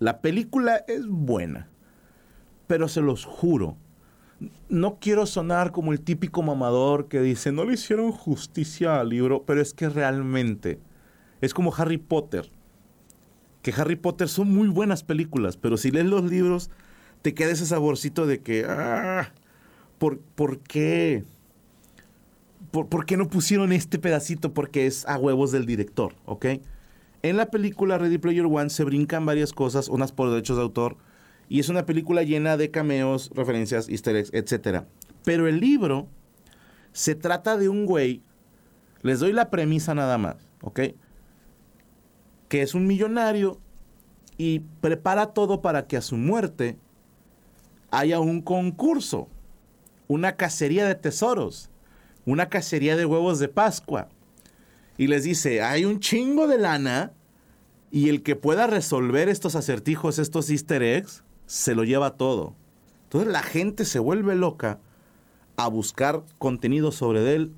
La 0.00 0.20
película 0.20 0.84
es 0.88 1.06
buena, 1.06 1.68
pero 2.66 2.88
se 2.88 3.00
los 3.00 3.24
juro, 3.24 3.76
no 4.68 4.98
quiero 4.98 5.26
sonar 5.26 5.72
como 5.72 5.92
el 5.92 6.00
típico 6.00 6.42
mamador 6.42 7.08
que 7.08 7.20
dice, 7.20 7.52
no 7.52 7.64
le 7.64 7.74
hicieron 7.74 8.12
justicia 8.12 9.00
al 9.00 9.10
libro, 9.10 9.44
pero 9.44 9.60
es 9.60 9.74
que 9.74 9.88
realmente 9.88 10.80
es 11.40 11.54
como 11.54 11.74
Harry 11.74 11.98
Potter. 11.98 12.50
Que 13.62 13.72
Harry 13.72 13.96
Potter 13.96 14.28
son 14.28 14.52
muy 14.52 14.68
buenas 14.68 15.02
películas, 15.02 15.56
pero 15.56 15.76
si 15.76 15.90
lees 15.90 16.06
los 16.06 16.24
libros, 16.24 16.70
te 17.24 17.32
queda 17.32 17.52
ese 17.52 17.64
saborcito 17.64 18.26
de 18.26 18.40
que, 18.42 18.66
ah, 18.68 19.32
¿por, 19.96 20.18
¿por 20.18 20.58
qué? 20.58 21.24
¿Por, 22.70 22.88
por 22.88 23.06
qué 23.06 23.16
no 23.16 23.30
pusieron 23.30 23.72
este 23.72 23.98
pedacito? 23.98 24.52
Porque 24.52 24.86
es 24.86 25.06
a 25.06 25.16
huevos 25.16 25.50
del 25.50 25.64
director, 25.64 26.12
¿ok? 26.26 26.46
En 27.22 27.38
la 27.38 27.46
película 27.46 27.96
Ready 27.96 28.18
Player 28.18 28.44
One 28.44 28.68
se 28.68 28.84
brincan 28.84 29.24
varias 29.24 29.54
cosas, 29.54 29.88
unas 29.88 30.12
por 30.12 30.28
derechos 30.28 30.58
de 30.58 30.64
autor, 30.64 30.98
y 31.48 31.60
es 31.60 31.70
una 31.70 31.86
película 31.86 32.24
llena 32.24 32.58
de 32.58 32.70
cameos, 32.70 33.30
referencias, 33.34 33.88
easter 33.88 34.16
eggs, 34.16 34.30
etc. 34.34 34.82
Pero 35.24 35.48
el 35.48 35.60
libro 35.60 36.06
se 36.92 37.14
trata 37.14 37.56
de 37.56 37.70
un 37.70 37.86
güey, 37.86 38.20
les 39.00 39.20
doy 39.20 39.32
la 39.32 39.48
premisa 39.48 39.94
nada 39.94 40.18
más, 40.18 40.36
¿ok? 40.60 40.80
Que 42.50 42.60
es 42.60 42.74
un 42.74 42.86
millonario 42.86 43.58
y 44.36 44.58
prepara 44.82 45.28
todo 45.28 45.62
para 45.62 45.86
que 45.86 45.96
a 45.96 46.02
su 46.02 46.18
muerte 46.18 46.76
haya 47.98 48.20
un 48.20 48.42
concurso, 48.42 49.28
una 50.08 50.36
cacería 50.36 50.86
de 50.86 50.94
tesoros, 50.94 51.70
una 52.26 52.48
cacería 52.48 52.96
de 52.96 53.06
huevos 53.06 53.38
de 53.38 53.48
Pascua. 53.48 54.08
Y 54.96 55.08
les 55.08 55.24
dice, 55.24 55.62
hay 55.62 55.84
un 55.84 56.00
chingo 56.00 56.46
de 56.46 56.58
lana 56.58 57.12
y 57.90 58.08
el 58.08 58.22
que 58.22 58.36
pueda 58.36 58.66
resolver 58.66 59.28
estos 59.28 59.54
acertijos, 59.54 60.18
estos 60.18 60.50
easter 60.50 60.82
eggs, 60.82 61.24
se 61.46 61.74
lo 61.74 61.84
lleva 61.84 62.16
todo. 62.16 62.54
Entonces 63.04 63.32
la 63.32 63.42
gente 63.42 63.84
se 63.84 63.98
vuelve 63.98 64.34
loca 64.34 64.80
a 65.56 65.68
buscar 65.68 66.24
contenido 66.38 66.90
sobre 66.90 67.34
él. 67.34 67.52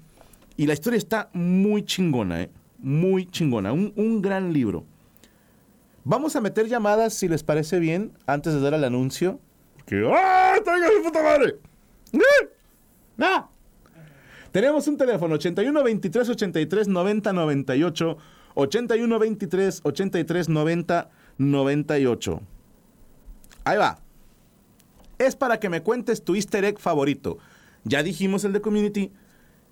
Y 0.56 0.66
la 0.66 0.74
historia 0.74 0.98
está 0.98 1.30
muy 1.32 1.82
chingona, 1.84 2.42
¿eh? 2.42 2.50
Muy 2.78 3.26
chingona. 3.26 3.72
Un, 3.72 3.92
un 3.96 4.20
gran 4.20 4.52
libro. 4.52 4.84
Vamos 6.04 6.36
a 6.36 6.40
meter 6.40 6.68
llamadas, 6.68 7.14
si 7.14 7.28
les 7.28 7.42
parece 7.42 7.78
bien, 7.78 8.12
antes 8.26 8.54
de 8.54 8.60
dar 8.60 8.74
el 8.74 8.84
anuncio. 8.84 9.40
Que, 9.86 10.04
¡Ah! 10.12 10.56
¡Tenga 10.64 10.88
mi 10.96 11.04
puta 11.04 11.22
madre! 11.22 11.56
¡Eh! 12.12 12.48
Tenemos 14.50 14.88
un 14.88 14.96
teléfono 14.96 15.34
81 15.34 15.84
23 15.84 16.28
83 16.30 16.88
90 16.88 17.32
98 17.32 18.18
81 18.54 19.18
23 19.18 19.80
83 19.84 20.48
90 20.48 21.10
98. 21.38 22.40
Ahí 23.64 23.76
va. 23.78 23.98
Es 25.18 25.36
para 25.36 25.60
que 25.60 25.68
me 25.68 25.82
cuentes 25.82 26.24
tu 26.24 26.34
easter 26.34 26.64
egg 26.64 26.78
favorito. 26.78 27.38
Ya 27.84 28.02
dijimos 28.02 28.44
el 28.44 28.52
de 28.52 28.60
Community, 28.60 29.12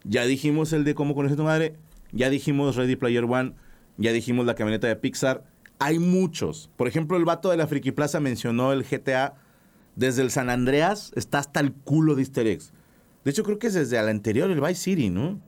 ya 0.04 0.24
dijimos 0.24 0.72
el 0.72 0.84
de 0.84 0.94
Cómo 0.94 1.14
conocer 1.14 1.36
tu 1.36 1.44
madre, 1.44 1.76
ya 2.12 2.30
dijimos 2.30 2.76
Ready 2.76 2.96
Player 2.96 3.24
One, 3.24 3.54
ya 3.96 4.12
dijimos 4.12 4.46
la 4.46 4.54
camioneta 4.54 4.86
de 4.86 4.96
Pixar. 4.96 5.44
Hay 5.78 5.98
muchos. 5.98 6.70
Por 6.76 6.88
ejemplo, 6.88 7.16
el 7.16 7.24
vato 7.24 7.50
de 7.50 7.56
la 7.56 7.66
Friki 7.66 7.90
Plaza 7.90 8.20
mencionó 8.20 8.72
el 8.72 8.84
GTA. 8.84 9.34
Desde 9.96 10.22
el 10.22 10.30
San 10.30 10.50
Andreas 10.50 11.12
está 11.14 11.38
hasta 11.38 11.60
el 11.60 11.72
culo 11.72 12.14
de 12.14 12.22
easter 12.22 12.46
eggs. 12.46 12.72
De 13.24 13.30
hecho, 13.30 13.42
creo 13.42 13.58
que 13.58 13.68
es 13.68 13.74
desde 13.74 13.98
el 13.98 14.08
anterior, 14.08 14.50
el 14.50 14.60
Vice 14.60 14.74
City, 14.74 15.08
¿no? 15.08 15.40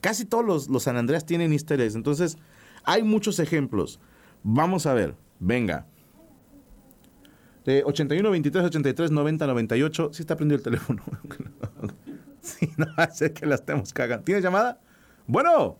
Casi 0.00 0.24
todos 0.24 0.44
los, 0.44 0.68
los 0.68 0.82
San 0.82 0.96
Andreas 0.96 1.24
tienen 1.24 1.52
easter 1.52 1.80
eggs. 1.80 1.94
Entonces, 1.94 2.36
hay 2.84 3.02
muchos 3.02 3.38
ejemplos. 3.38 4.00
Vamos 4.42 4.86
a 4.86 4.94
ver. 4.94 5.14
Venga. 5.38 5.86
Eh, 7.64 7.82
81 7.84 8.30
23 8.30 8.64
83 8.64 9.10
90 9.10 9.46
98. 9.46 10.10
Sí 10.12 10.22
está 10.22 10.36
prendido 10.36 10.56
el 10.56 10.64
teléfono. 10.64 11.02
sí, 12.40 12.70
no 12.76 12.86
va 12.98 13.04
a 13.04 13.10
ser 13.10 13.32
que 13.32 13.46
la 13.46 13.54
estemos 13.54 13.92
cagando. 13.92 14.24
¿Tienes 14.24 14.42
llamada? 14.42 14.80
Bueno. 15.26 15.78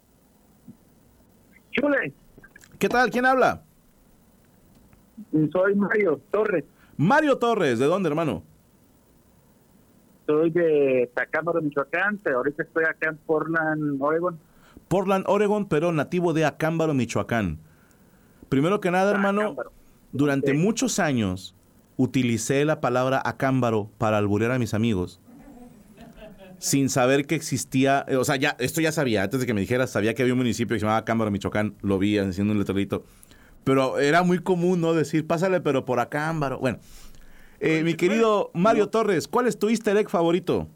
Chule, 1.73 2.13
¿Qué 2.79 2.89
tal? 2.89 3.11
¿Quién 3.11 3.27
habla? 3.27 3.63
soy 5.53 5.75
Mario 5.77 6.21
Torres, 6.33 6.65
Mario 6.97 7.37
Torres. 7.39 7.79
¿De 7.79 7.87
dónde, 7.87 8.09
hermano? 8.09 8.43
soy 10.25 10.51
de 10.51 11.11
Tacámbaro, 11.15 11.61
Michoacán, 11.61 12.19
pero 12.23 12.39
ahorita 12.39 12.63
estoy 12.63 12.85
acá 12.85 13.09
en 13.11 13.17
Portland, 13.19 14.01
Oregon. 14.01 14.39
Portland, 14.89 15.25
Oregon, 15.27 15.67
pero 15.69 15.93
nativo 15.93 16.33
de 16.33 16.45
Acámbaro, 16.45 16.95
Michoacán. 16.95 17.59
Primero 18.49 18.81
que 18.81 18.91
nada, 18.93 19.11
hermano, 19.11 19.43
Acámbaro. 19.43 19.73
durante 20.13 20.53
Ok. 20.53 20.59
muchos 20.59 21.01
años 21.01 21.57
utilicé 21.97 22.65
la 22.65 22.81
palabra 22.81 23.21
Acámbaro 23.25 23.91
para 23.99 24.17
alburear 24.17 24.53
a 24.53 24.59
mis 24.59 24.75
amigos. 24.75 25.21
Sin 26.59 26.89
saber 26.89 27.27
que 27.27 27.35
existía, 27.35 28.05
eh, 28.07 28.15
o 28.17 28.25
sea, 28.25 28.37
ya, 28.37 28.55
esto 28.61 28.81
ya 28.81 28.93
sabía, 28.93 29.25
antes 29.25 29.41
de 29.41 29.47
que 29.47 29.55
me 29.55 29.61
dijeras, 29.61 29.91
sabía 29.91 30.15
que 30.15 30.23
había 30.23 30.35
un 30.35 30.39
municipio 30.39 30.75
que 30.77 30.79
se 30.79 30.87
llamaba 30.87 30.99
Acámbaro, 31.01 31.33
Michoacán, 31.33 31.75
lo 31.83 31.99
vi 31.99 32.17
haciendo 32.19 32.53
un 32.53 32.61
letrerito. 32.61 33.05
Pero 33.65 33.99
era 33.99 34.23
muy 34.23 34.39
común, 34.41 34.81
¿no? 34.81 34.93
Decir, 34.95 35.27
pásale, 35.27 35.61
pero 35.61 35.85
por 35.85 36.01
Acámbaro. 36.01 36.59
Bueno, 36.59 36.79
eh, 37.61 37.83
mi 37.85 37.95
querido 37.95 38.51
Mario 38.55 38.89
Torres, 38.89 39.29
¿cuál 39.29 39.47
es 39.47 39.59
tu 39.59 39.69
easter 39.69 39.97
egg 39.97 40.09
favorito? 40.11 40.69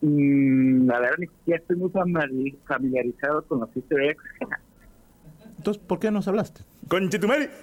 Mm, 0.00 0.86
la 0.86 1.00
verdad, 1.00 1.16
ni 1.18 1.26
siquiera 1.26 1.60
estoy 1.60 1.76
muy 1.76 1.90
famili- 1.90 2.58
familiarizado 2.66 3.44
con 3.46 3.60
los 3.60 3.74
easter 3.76 4.00
eggs. 4.00 4.22
Entonces, 5.58 5.82
¿por 5.86 5.98
qué 5.98 6.10
nos 6.10 6.28
hablaste? 6.28 6.62
Conchetumare. 6.88 7.50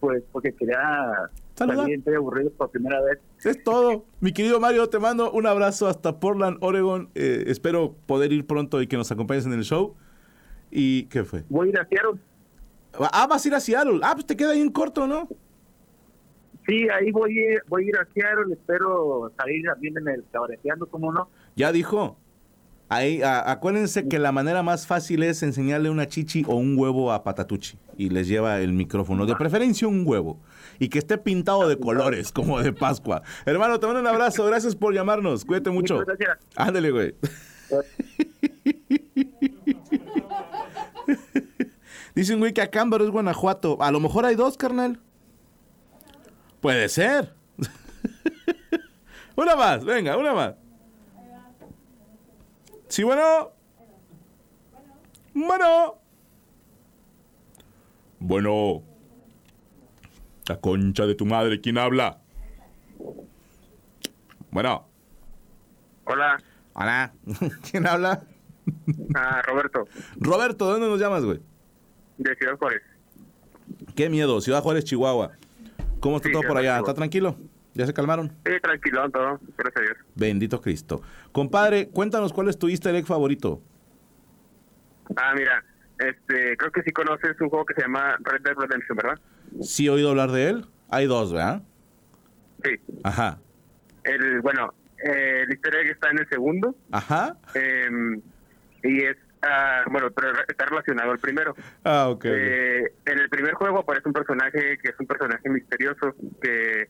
Pues 0.00 0.22
porque 0.32 0.52
quería 0.52 1.30
Salir 1.54 1.94
entre 1.94 2.16
aburrido 2.16 2.50
por 2.50 2.70
primera 2.70 3.00
vez. 3.02 3.18
Es 3.44 3.62
todo. 3.62 4.06
Mi 4.20 4.32
querido 4.32 4.58
Mario, 4.58 4.88
te 4.88 4.98
mando 4.98 5.30
un 5.30 5.46
abrazo 5.46 5.86
hasta 5.86 6.18
Portland, 6.18 6.58
Oregon. 6.60 7.10
Eh, 7.14 7.44
espero 7.46 7.94
poder 8.06 8.32
ir 8.32 8.44
pronto 8.46 8.82
y 8.82 8.86
que 8.88 8.96
nos 8.96 9.10
acompañes 9.12 9.46
en 9.46 9.52
el 9.52 9.62
show. 9.62 9.94
¿Y 10.70 11.04
qué 11.04 11.22
fue? 11.24 11.44
Voy 11.48 11.68
a 11.68 11.70
ir 11.70 11.78
a 11.78 11.86
Seattle. 11.86 12.20
Ah, 13.12 13.26
vas 13.28 13.44
a 13.44 13.48
ir 13.48 13.54
a 13.54 13.60
Seattle. 13.60 14.00
Ah, 14.02 14.12
pues 14.14 14.26
te 14.26 14.36
queda 14.36 14.50
ahí 14.50 14.60
en 14.60 14.70
corto, 14.70 15.06
¿no? 15.06 15.28
Sí, 16.66 16.88
ahí 16.88 17.10
voy, 17.12 17.38
a- 17.38 17.62
voy 17.68 17.84
a 17.84 17.88
ir 17.88 17.96
a 17.98 18.06
Seattle. 18.12 18.52
Espero 18.54 19.30
salir 19.36 19.64
también 19.66 19.96
en 19.98 20.08
el 20.08 20.24
cabareteando, 20.32 20.86
¿cómo 20.86 21.12
no? 21.12 21.28
Ya 21.54 21.70
dijo. 21.70 22.16
Ahí, 22.88 23.22
a- 23.22 23.50
acuérdense 23.50 24.08
que 24.08 24.18
la 24.18 24.30
manera 24.30 24.62
más 24.62 24.86
fácil 24.86 25.22
es 25.22 25.42
enseñarle 25.42 25.90
una 25.90 26.06
chichi 26.06 26.44
o 26.46 26.54
un 26.56 26.78
huevo 26.78 27.12
a 27.12 27.24
Patatucci. 27.24 27.78
Y 27.96 28.10
les 28.10 28.28
lleva 28.28 28.60
el 28.60 28.72
micrófono. 28.72 29.26
De 29.26 29.34
preferencia 29.36 29.88
un 29.88 30.02
huevo. 30.06 30.40
Y 30.78 30.88
que 30.88 30.98
esté 30.98 31.18
pintado 31.18 31.68
de 31.68 31.78
colores, 31.78 32.30
como 32.32 32.60
de 32.60 32.72
Pascua. 32.72 33.22
Hermano, 33.46 33.80
te 33.80 33.86
mando 33.86 34.00
un 34.00 34.06
abrazo. 34.06 34.44
Gracias 34.44 34.76
por 34.76 34.92
llamarnos. 34.94 35.44
Cuídate 35.44 35.70
mucho. 35.70 36.00
Ándale, 36.56 36.90
güey. 36.90 37.14
Dicen, 42.14 42.38
güey, 42.38 42.52
que 42.52 42.62
Acámbaro 42.62 43.04
es 43.04 43.10
Guanajuato. 43.10 43.78
A 43.82 43.90
lo 43.90 44.00
mejor 44.00 44.24
hay 44.24 44.36
dos, 44.36 44.56
carnal. 44.56 45.00
Puede 46.60 46.88
ser. 46.88 47.34
una 49.36 49.56
más, 49.56 49.84
venga, 49.84 50.16
una 50.16 50.32
más. 50.32 50.54
Sí, 52.94 53.02
bueno. 53.02 53.50
Bueno. 55.34 55.96
Bueno. 58.20 58.82
La 60.46 60.60
concha 60.60 61.04
de 61.04 61.16
tu 61.16 61.26
madre, 61.26 61.60
¿quién 61.60 61.76
habla? 61.76 62.20
Bueno. 64.52 64.86
Hola, 66.04 66.40
Hola. 66.74 67.12
¿Quién 67.68 67.84
habla? 67.84 68.22
ah, 69.16 69.42
Roberto, 69.42 69.88
Roberto, 70.14 70.66
¿de 70.66 70.72
dónde 70.74 70.86
nos 70.88 71.00
llamas, 71.00 71.24
güey? 71.24 71.40
de 72.18 72.36
Ciudad 72.36 72.56
Juárez. 72.56 72.82
Qué 73.96 74.08
miedo, 74.08 74.40
Ciudad 74.40 74.62
Juárez, 74.62 74.84
Chihuahua. 74.84 75.32
¿Cómo 75.98 76.18
está 76.18 76.28
Sí, 76.28 76.32
todo 76.32 76.42
por 76.42 76.58
allá? 76.58 76.74
Chihuahua. 76.76 76.78
¿Está 76.78 76.94
tranquilo? 76.94 77.36
¿Ya 77.74 77.86
se 77.86 77.92
calmaron? 77.92 78.30
Sí, 78.46 78.52
tranquilo, 78.62 79.10
todo, 79.10 79.40
gracias 79.58 79.76
a 79.76 79.80
Dios. 79.80 79.96
Bendito 80.14 80.60
Cristo. 80.60 81.02
Compadre, 81.32 81.88
cuéntanos 81.88 82.32
cuál 82.32 82.48
es 82.48 82.58
tu 82.58 82.68
easter 82.68 82.94
egg 82.94 83.04
favorito. 83.04 83.60
Ah, 85.16 85.34
mira, 85.36 85.64
este, 85.98 86.56
creo 86.56 86.70
que 86.70 86.82
sí 86.82 86.92
conoces 86.92 87.40
un 87.40 87.48
juego 87.48 87.66
que 87.66 87.74
se 87.74 87.82
llama 87.82 88.16
Red 88.20 88.42
Dead 88.42 88.54
Redemption, 88.56 88.96
¿verdad? 88.96 89.20
¿Sí 89.60 89.86
he 89.86 89.90
oído 89.90 90.10
hablar 90.10 90.30
de 90.30 90.50
él? 90.50 90.66
Hay 90.88 91.06
dos, 91.06 91.32
¿verdad? 91.32 91.62
Sí. 92.62 92.80
Ajá. 93.02 93.38
El, 94.04 94.40
bueno, 94.40 94.72
eh, 95.04 95.42
el 95.42 95.50
easter 95.50 95.74
egg 95.76 95.90
está 95.90 96.10
en 96.10 96.18
el 96.18 96.28
segundo 96.28 96.76
Ajá. 96.92 97.36
eh, 97.54 97.88
y 98.84 99.02
es, 99.02 99.16
ah, 99.42 99.82
bueno, 99.90 100.10
pero 100.12 100.32
está 100.46 100.66
relacionado 100.66 101.10
al 101.10 101.18
primero. 101.18 101.56
Ah, 101.82 102.08
ok. 102.08 102.24
Eh, 102.26 102.92
en 103.06 103.18
el 103.18 103.28
primer 103.30 103.54
juego 103.54 103.80
aparece 103.80 104.08
un 104.08 104.12
personaje 104.14 104.78
que 104.78 104.90
es 104.90 104.94
un 105.00 105.06
personaje 105.06 105.48
misterioso, 105.48 106.14
que 106.40 106.88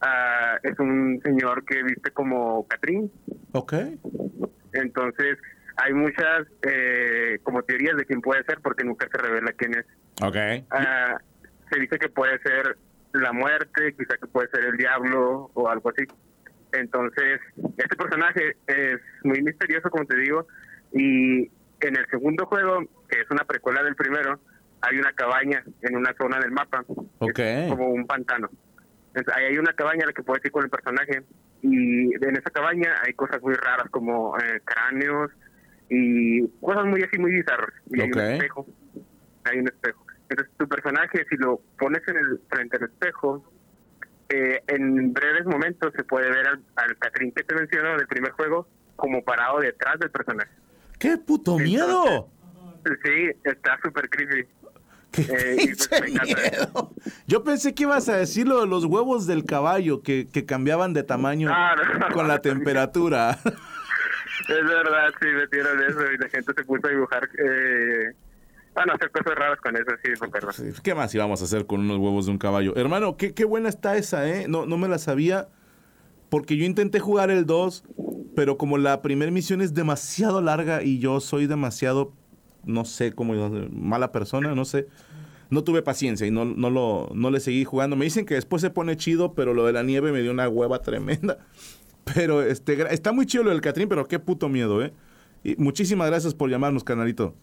ah, 0.00 0.58
es 0.62 0.78
un 0.78 1.20
señor 1.22 1.64
que 1.64 1.82
viste 1.82 2.10
como 2.10 2.66
Catrín. 2.68 3.10
Ok. 3.52 3.74
Entonces, 4.72 5.38
hay 5.76 5.92
muchas 5.92 6.46
eh, 6.62 7.38
como 7.42 7.62
teorías 7.62 7.96
de 7.96 8.04
quién 8.04 8.20
puede 8.20 8.44
ser 8.44 8.60
porque 8.62 8.84
nunca 8.84 9.08
se 9.10 9.18
revela 9.18 9.52
quién 9.52 9.74
es. 9.74 9.86
Ok. 10.22 10.66
Ah, 10.70 11.18
se 11.70 11.80
dice 11.80 11.98
que 11.98 12.08
puede 12.08 12.38
ser 12.40 12.76
la 13.12 13.32
muerte, 13.32 13.94
quizá 13.96 14.16
que 14.18 14.26
puede 14.26 14.48
ser 14.50 14.64
el 14.64 14.76
diablo 14.76 15.50
o 15.54 15.68
algo 15.68 15.90
así. 15.90 16.04
Entonces, 16.72 17.40
este 17.78 17.96
personaje 17.96 18.56
es 18.66 19.00
muy 19.22 19.40
misterioso, 19.42 19.88
como 19.90 20.04
te 20.04 20.16
digo, 20.16 20.46
y 20.92 21.50
en 21.80 21.96
el 21.96 22.06
segundo 22.10 22.44
juego, 22.46 22.80
que 23.08 23.20
es 23.20 23.30
una 23.30 23.44
precuela 23.44 23.82
del 23.82 23.94
primero, 23.96 24.38
hay 24.82 24.98
una 24.98 25.12
cabaña 25.12 25.64
en 25.82 25.96
una 25.96 26.12
zona 26.14 26.38
del 26.38 26.50
mapa, 26.50 26.84
Ok. 27.18 27.38
es 27.38 27.70
como 27.70 27.88
un 27.90 28.06
pantano. 28.06 28.50
Entonces, 29.16 29.34
ahí 29.34 29.46
hay 29.46 29.58
una 29.58 29.72
cabaña 29.72 30.04
a 30.04 30.06
la 30.08 30.12
que 30.12 30.22
puedes 30.22 30.44
ir 30.44 30.52
con 30.52 30.64
el 30.64 30.68
personaje 30.70 31.22
y 31.62 32.14
en 32.14 32.36
esa 32.36 32.50
cabaña 32.50 32.96
hay 33.02 33.14
cosas 33.14 33.40
muy 33.40 33.54
raras 33.54 33.88
como 33.90 34.36
eh, 34.36 34.60
cráneos 34.62 35.32
y 35.88 36.46
cosas 36.60 36.84
muy 36.84 37.02
así 37.02 37.18
muy 37.18 37.30
bizarras. 37.30 37.72
Y 37.90 38.02
hay 38.02 38.10
un 38.12 38.20
espejo, 38.20 38.66
hay 39.44 39.58
un 39.60 39.68
espejo. 39.68 40.06
Entonces 40.28 40.54
tu 40.58 40.68
personaje, 40.68 41.24
si 41.30 41.36
lo 41.38 41.62
pones 41.78 42.06
en 42.08 42.16
el 42.18 42.40
frente 42.50 42.76
al 42.76 42.82
espejo, 42.90 43.42
eh, 44.28 44.62
en 44.66 45.14
breves 45.14 45.46
momentos 45.46 45.94
se 45.96 46.04
puede 46.04 46.28
ver 46.28 46.46
al, 46.48 46.62
al 46.76 46.98
Catrín 46.98 47.32
que 47.32 47.42
te 47.42 47.54
menciono 47.54 47.96
del 47.96 48.08
primer 48.08 48.32
juego 48.32 48.68
como 48.96 49.24
parado 49.24 49.60
detrás 49.60 49.98
del 49.98 50.10
personaje. 50.10 50.50
¡Qué 50.98 51.16
puto 51.16 51.58
miedo! 51.58 52.28
Sí, 53.02 53.30
está 53.44 53.78
súper 53.82 54.10
creepy. 54.10 54.46
¡Qué 55.12 55.22
Eh, 55.22 55.74
me 56.02 56.10
miedo! 56.24 56.92
Yo 57.26 57.42
pensé 57.44 57.74
que 57.74 57.84
ibas 57.84 58.08
a 58.08 58.16
decir 58.16 58.46
lo 58.46 58.60
de 58.60 58.66
los 58.66 58.84
huevos 58.84 59.26
del 59.26 59.44
caballo 59.44 60.02
que, 60.02 60.28
que 60.32 60.44
cambiaban 60.44 60.92
de 60.92 61.02
tamaño 61.02 61.50
Ah, 61.52 61.74
no. 62.08 62.14
con 62.14 62.28
la 62.28 62.38
temperatura. 62.42 63.38
Es 64.48 64.64
verdad, 64.68 65.10
sí, 65.20 65.26
metieron 65.34 65.82
eso 65.82 66.00
y 66.12 66.18
la 66.18 66.28
gente 66.28 66.52
se 66.56 66.64
puso 66.64 66.86
a 66.86 66.90
dibujar. 66.90 67.28
Eh, 67.38 68.12
bueno, 68.74 68.92
hacer 68.92 69.10
cosas 69.10 69.34
raras 69.34 69.58
con 69.60 69.74
eso, 69.74 69.86
sí, 70.04 70.10
me 70.20 70.26
acuerdo. 70.26 70.50
¿Qué 70.82 70.94
más 70.94 71.14
íbamos 71.14 71.40
a 71.40 71.44
hacer 71.46 71.66
con 71.66 71.80
unos 71.80 71.96
huevos 71.98 72.26
de 72.26 72.32
un 72.32 72.38
caballo? 72.38 72.76
Hermano, 72.76 73.16
qué, 73.16 73.32
qué 73.32 73.44
buena 73.44 73.68
está 73.70 73.96
esa, 73.96 74.28
¿eh? 74.28 74.46
No, 74.48 74.66
no 74.66 74.76
me 74.76 74.88
la 74.88 74.98
sabía. 74.98 75.48
Porque 76.28 76.56
yo 76.56 76.64
intenté 76.64 76.98
jugar 77.00 77.30
el 77.30 77.46
2, 77.46 77.84
pero 78.34 78.58
como 78.58 78.76
la 78.78 79.00
primera 79.00 79.30
misión 79.30 79.62
es 79.62 79.72
demasiado 79.74 80.42
larga 80.42 80.82
y 80.82 80.98
yo 80.98 81.20
soy 81.20 81.46
demasiado, 81.46 82.12
no 82.66 82.84
sé 82.84 83.12
cómo, 83.12 83.34
mala 83.70 84.12
persona, 84.12 84.54
no 84.54 84.64
sé. 84.64 84.86
No 85.48 85.62
tuve 85.62 85.80
paciencia 85.80 86.26
y 86.26 86.32
no, 86.32 86.44
no, 86.44 86.70
lo, 86.70 87.08
no 87.14 87.30
le 87.30 87.38
seguí 87.40 87.64
jugando. 87.64 87.94
Me 87.94 88.04
dicen 88.04 88.26
que 88.26 88.34
después 88.34 88.60
se 88.60 88.70
pone 88.70 88.96
chido, 88.96 89.34
pero 89.34 89.54
lo 89.54 89.64
de 89.64 89.72
la 89.72 89.84
nieve 89.84 90.10
me 90.10 90.20
dio 90.20 90.32
una 90.32 90.48
hueva 90.48 90.80
tremenda. 90.80 91.38
Pero 92.14 92.40
este, 92.40 92.94
está 92.94 93.10
muy 93.10 93.26
chido 93.26 93.42
lo 93.42 93.50
del 93.50 93.60
Catrín, 93.60 93.88
pero 93.88 94.06
qué 94.06 94.20
puto 94.20 94.48
miedo, 94.48 94.80
¿eh? 94.80 94.92
Y 95.42 95.56
muchísimas 95.56 96.06
gracias 96.06 96.34
por 96.34 96.48
llamarnos, 96.48 96.84
canalito. 96.84 97.34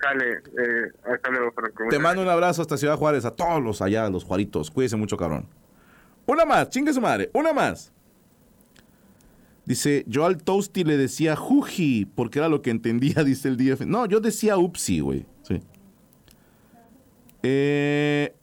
Dale, 0.00 0.34
eh, 0.34 0.92
hasta 1.04 1.30
luego, 1.30 1.50
Franco. 1.50 1.84
Te 1.90 1.98
mando 1.98 2.22
un 2.22 2.28
abrazo 2.28 2.62
hasta 2.62 2.76
Ciudad 2.76 2.96
Juárez, 2.96 3.24
a 3.24 3.34
todos 3.34 3.60
los 3.60 3.82
allá, 3.82 4.08
los 4.08 4.22
Juaritos. 4.22 4.70
Cuídense 4.70 4.96
mucho, 4.96 5.16
cabrón. 5.16 5.46
Una 6.26 6.44
más, 6.44 6.70
chingue 6.70 6.92
su 6.92 7.00
madre, 7.00 7.30
una 7.34 7.52
más. 7.52 7.92
Dice, 9.64 10.04
yo 10.08 10.26
al 10.26 10.42
Toasty 10.42 10.82
le 10.82 10.96
decía 10.96 11.36
Juji, 11.36 12.04
porque 12.04 12.40
era 12.40 12.48
lo 12.48 12.62
que 12.62 12.70
entendía, 12.70 13.22
dice 13.24 13.48
el 13.48 13.56
DF. 13.56 13.82
No, 13.86 14.06
yo 14.06 14.20
decía 14.20 14.56
Upsi, 14.56 15.00
güey. 15.00 15.26
Sí. 15.42 15.60
Eh, 17.42 18.34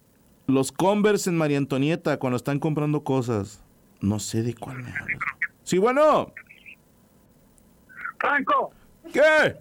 los 0.48 0.72
Converse 0.72 1.30
en 1.30 1.38
María 1.38 1.58
Antonieta, 1.58 2.18
cuando 2.18 2.38
están 2.38 2.60
comprando 2.60 3.04
cosas. 3.04 3.64
No 4.02 4.20
sé 4.20 4.44
de 4.44 4.54
cuál 4.54 4.78
me 4.78 4.92
hablas. 4.92 5.20
Sí, 5.64 5.78
bueno. 5.78 6.34
Franco, 8.18 8.72
¿Qué? 9.14 9.56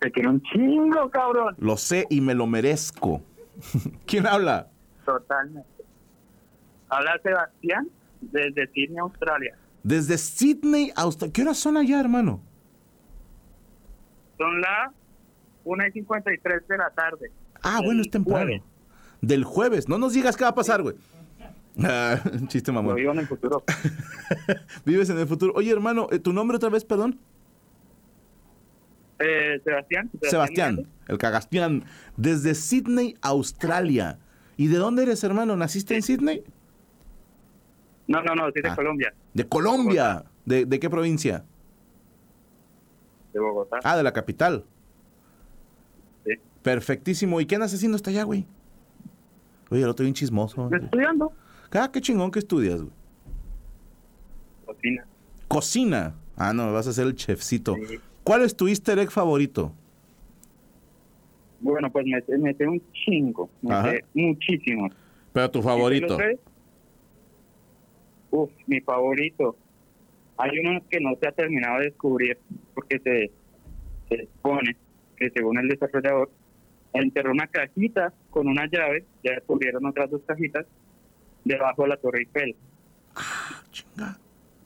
te 0.00 0.12
quiero 0.12 0.30
un 0.30 0.42
chingo, 0.42 1.08
cabrón. 1.08 1.54
Lo 1.58 1.76
sé 1.76 2.06
y 2.10 2.20
me 2.20 2.34
lo 2.34 2.46
merezco. 2.46 3.22
¿Quién 4.06 4.26
habla? 4.26 4.68
Totalmente. 5.06 5.68
Habla 6.90 7.18
Sebastián 7.22 7.88
desde 8.32 8.66
Sydney, 8.72 8.98
Australia. 8.98 9.56
Desde 9.82 10.16
Sydney, 10.18 10.92
Australia. 10.96 11.32
¿Qué 11.32 11.42
horas 11.42 11.58
son 11.58 11.76
allá, 11.76 12.00
hermano? 12.00 12.40
Son 14.38 14.60
las 14.60 14.90
1 15.64 15.86
y 15.88 15.92
53 15.92 16.68
de 16.68 16.78
la 16.78 16.90
tarde. 16.90 17.30
Ah, 17.62 17.80
bueno, 17.84 18.00
es 18.02 18.10
temprano. 18.10 18.44
jueves. 18.46 18.62
Del 19.20 19.44
jueves. 19.44 19.88
No 19.88 19.98
nos 19.98 20.12
digas 20.12 20.36
qué 20.36 20.44
va 20.44 20.50
a 20.50 20.54
pasar, 20.54 20.82
güey. 20.82 20.96
Ah, 21.82 22.20
chiste, 22.48 22.70
Lo 22.72 22.76
mamón. 22.82 22.96
vivo 22.96 23.12
en 23.12 23.18
el 23.20 23.26
futuro. 23.26 23.64
Vives 24.84 25.10
en 25.10 25.18
el 25.18 25.26
futuro. 25.26 25.52
Oye, 25.56 25.70
hermano, 25.72 26.08
¿eh, 26.12 26.18
¿tu 26.18 26.32
nombre 26.32 26.56
otra 26.56 26.68
vez, 26.68 26.84
perdón? 26.84 27.18
Eh, 29.18 29.60
Sebastián. 29.64 30.10
Sebastián, 30.22 30.74
Méndez. 30.76 30.92
el 31.08 31.18
cagastián. 31.18 31.84
Desde 32.16 32.54
Sydney, 32.54 33.16
Australia. 33.22 34.18
¿Y 34.56 34.66
de 34.68 34.76
dónde 34.76 35.02
eres, 35.04 35.24
hermano? 35.24 35.56
¿Naciste 35.56 35.94
en 35.94 36.02
Sydney? 36.02 36.44
No, 38.06 38.22
no, 38.22 38.34
no, 38.34 38.50
soy 38.52 38.62
de 38.62 38.68
Ah. 38.68 38.74
Colombia, 38.76 39.14
De 39.32 39.48
Colombia. 39.48 40.24
¿De, 40.44 40.66
de 40.66 40.78
qué 40.78 40.90
provincia? 40.90 41.44
de 43.32 43.40
Bogotá. 43.40 43.78
Ah, 43.82 43.96
de 43.96 44.02
la 44.04 44.12
capital. 44.12 44.64
Sí. 46.24 46.32
Perfectísimo. 46.62 47.40
¿Y 47.40 47.46
qué 47.46 47.56
andas 47.56 47.74
haciendo 47.74 47.96
hasta 47.96 48.10
allá, 48.10 48.22
güey? 48.22 48.46
Oye, 49.70 49.82
el 49.82 49.88
otro 49.88 50.04
bien 50.04 50.14
chismoso. 50.14 50.70
Estudiando 50.72 51.32
Ah, 51.72 51.90
qué 51.92 52.00
chingón 52.00 52.30
que 52.30 52.38
estudias, 52.38 52.80
güey. 52.82 52.92
cocina. 54.66 55.06
Cocina. 55.48 56.14
Ah, 56.36 56.52
no, 56.52 56.66
me 56.66 56.72
vas 56.72 56.86
a 56.86 56.90
hacer 56.90 57.06
el 57.06 57.14
chefcito. 57.16 57.74
Sí. 57.88 57.98
¿Cuál 58.22 58.42
es 58.42 58.54
tu 58.56 58.68
easter 58.68 58.98
egg 59.00 59.10
favorito? 59.10 59.72
Bueno, 61.60 61.90
pues 61.90 62.06
me, 62.06 62.22
me 62.38 62.66
un 62.68 62.82
chingo, 62.92 63.48
me 63.62 64.00
muchísimo. 64.14 64.88
Pero 65.32 65.50
tu 65.50 65.62
favorito. 65.62 66.16
Uf, 68.34 68.50
mi 68.66 68.80
favorito. 68.80 69.56
Hay 70.38 70.58
uno 70.58 70.80
que 70.90 70.98
no 70.98 71.14
se 71.20 71.28
ha 71.28 71.32
terminado 71.32 71.78
de 71.78 71.84
descubrir 71.84 72.36
porque 72.74 72.98
se, 72.98 73.30
se 74.08 74.26
supone 74.26 74.76
que 75.16 75.30
según 75.30 75.56
el 75.58 75.68
desarrollador 75.68 76.32
enterró 76.92 77.30
una 77.30 77.46
cajita 77.46 78.12
con 78.30 78.48
una 78.48 78.66
llave, 78.66 79.04
ya 79.22 79.34
descubrieron 79.34 79.86
otras 79.86 80.10
dos 80.10 80.22
cajitas 80.26 80.66
debajo 81.44 81.82
de 81.82 81.88
la 81.90 81.96
Torre 81.96 82.20
Eiffel. 82.22 82.56
Chinga. 83.70 84.18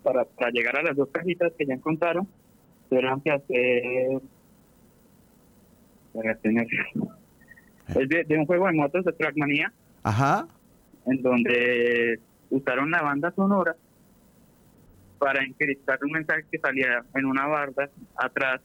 Para, 0.03 0.25
para 0.25 0.51
llegar 0.51 0.79
a 0.79 0.83
las 0.83 0.97
dos 0.97 1.11
cajitas 1.13 1.53
que 1.59 1.67
ya 1.67 1.75
encontraron, 1.75 2.27
tuvieron 2.89 3.21
que 3.21 3.31
hacer... 3.33 4.23
Estoy 6.15 6.55
nervioso. 6.55 7.15
Es 7.89 8.09
de, 8.09 8.25
de 8.25 8.39
un 8.39 8.47
juego 8.47 8.67
de 8.67 8.73
motos 8.73 9.05
de 9.05 9.13
Trackmania 9.13 9.71
Ajá. 10.03 10.49
en 11.05 11.21
donde 11.21 12.19
usaron 12.51 12.91
la 12.91 13.03
banda 13.03 13.33
sonora 13.35 13.77
para 15.19 15.43
encriptar 15.45 15.99
un 16.05 16.13
mensaje 16.13 16.45
que 16.51 16.59
salía 16.59 17.03
en 17.15 17.25
una 17.27 17.47
barda 17.47 17.91
atrás 18.17 18.61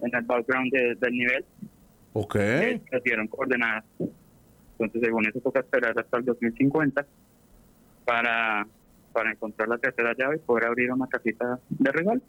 en 0.00 0.14
el 0.14 0.22
background 0.24 0.72
de- 0.72 0.94
del 0.94 1.12
nivel 1.12 1.44
Ok. 2.14 2.34
que 2.34 2.80
dieron 3.04 3.26
coordenadas. 3.28 3.84
Entonces, 4.78 5.02
según 5.02 5.26
eso, 5.26 5.40
toca 5.40 5.60
esperar 5.60 5.98
hasta 5.98 6.16
el 6.16 6.24
2050 6.24 7.04
para, 8.04 8.66
para 9.12 9.32
encontrar 9.32 9.68
la 9.68 9.78
tercera 9.78 10.14
llave 10.16 10.36
y 10.36 10.38
poder 10.38 10.64
abrir 10.66 10.90
una 10.92 11.06
casita 11.08 11.58
de 11.68 11.92
regalo. 11.92 12.20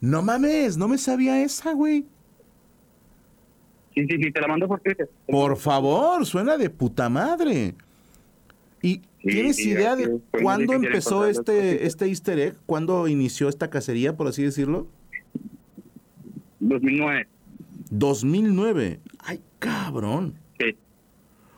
No 0.00 0.20
mames, 0.22 0.76
no 0.76 0.88
me 0.88 0.98
sabía 0.98 1.40
esa, 1.42 1.72
güey. 1.72 2.04
Sí, 3.94 4.04
sí, 4.08 4.16
sí, 4.22 4.32
te 4.32 4.40
la 4.40 4.48
mando 4.48 4.66
por 4.66 4.80
Twitter. 4.80 5.08
Por 5.28 5.56
favor, 5.56 6.26
suena 6.26 6.56
de 6.58 6.68
puta 6.68 7.08
madre. 7.08 7.74
¿Y 8.82 9.00
tienes 9.32 9.58
idea 9.58 9.96
de 9.96 10.20
cuándo 10.42 10.72
empezó 10.72 11.26
este, 11.26 11.86
este 11.86 12.06
easter 12.06 12.38
egg? 12.38 12.56
¿Cuándo 12.66 13.08
inició 13.08 13.48
esta 13.48 13.70
cacería, 13.70 14.16
por 14.16 14.28
así 14.28 14.42
decirlo? 14.42 14.88
2009. 16.60 17.28
2009. 17.90 19.00
Ay, 19.18 19.40
cabrón. 19.58 20.34
Sí. 20.58 20.76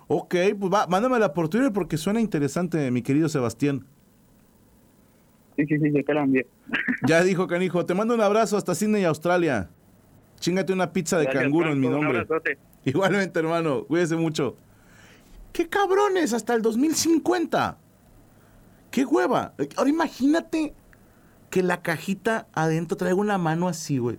Ok, 0.09 0.35
pues 0.59 0.72
va, 0.72 0.87
mándamela 0.87 1.33
por 1.33 1.48
Twitter 1.48 1.72
porque 1.72 1.96
suena 1.96 2.20
interesante, 2.20 2.90
mi 2.90 3.02
querido 3.02 3.29
Sebastián. 3.29 3.85
Sí, 5.57 5.64
sí, 5.66 5.79
sí, 5.79 6.02
te 6.02 6.14
la 6.14 6.22
envié. 6.22 6.46
Ya 7.07 7.22
dijo 7.22 7.46
Canijo, 7.46 7.87
te 7.87 7.94
mando 7.94 8.14
un 8.14 8.20
abrazo 8.20 8.57
hasta 8.57 8.74
Sydney, 8.74 9.05
Australia. 9.05 9.70
Chíngate 10.38 10.72
una 10.72 10.92
pizza 10.92 11.16
de 11.18 11.24
Gracias, 11.24 11.44
canguro 11.44 11.72
en 11.72 11.81
mi 11.81 11.88
nombre. 11.88 12.26
Igualmente, 12.85 13.38
hermano, 13.38 13.85
cuídese 13.85 14.16
mucho. 14.16 14.57
¡Qué 15.57 15.71
cabrones! 15.71 16.35
Hasta 16.35 16.53
el 16.53 16.61
2050. 16.61 17.79
¡Qué 18.90 19.07
hueva! 19.07 19.55
Ahora 19.79 19.88
imagínate 19.88 20.75
que 21.49 21.62
la 21.62 21.81
cajita 21.81 22.47
adentro 22.53 22.99
traiga 22.99 23.16
una 23.16 23.38
mano 23.38 23.66
así, 23.66 23.97
güey. 23.97 24.19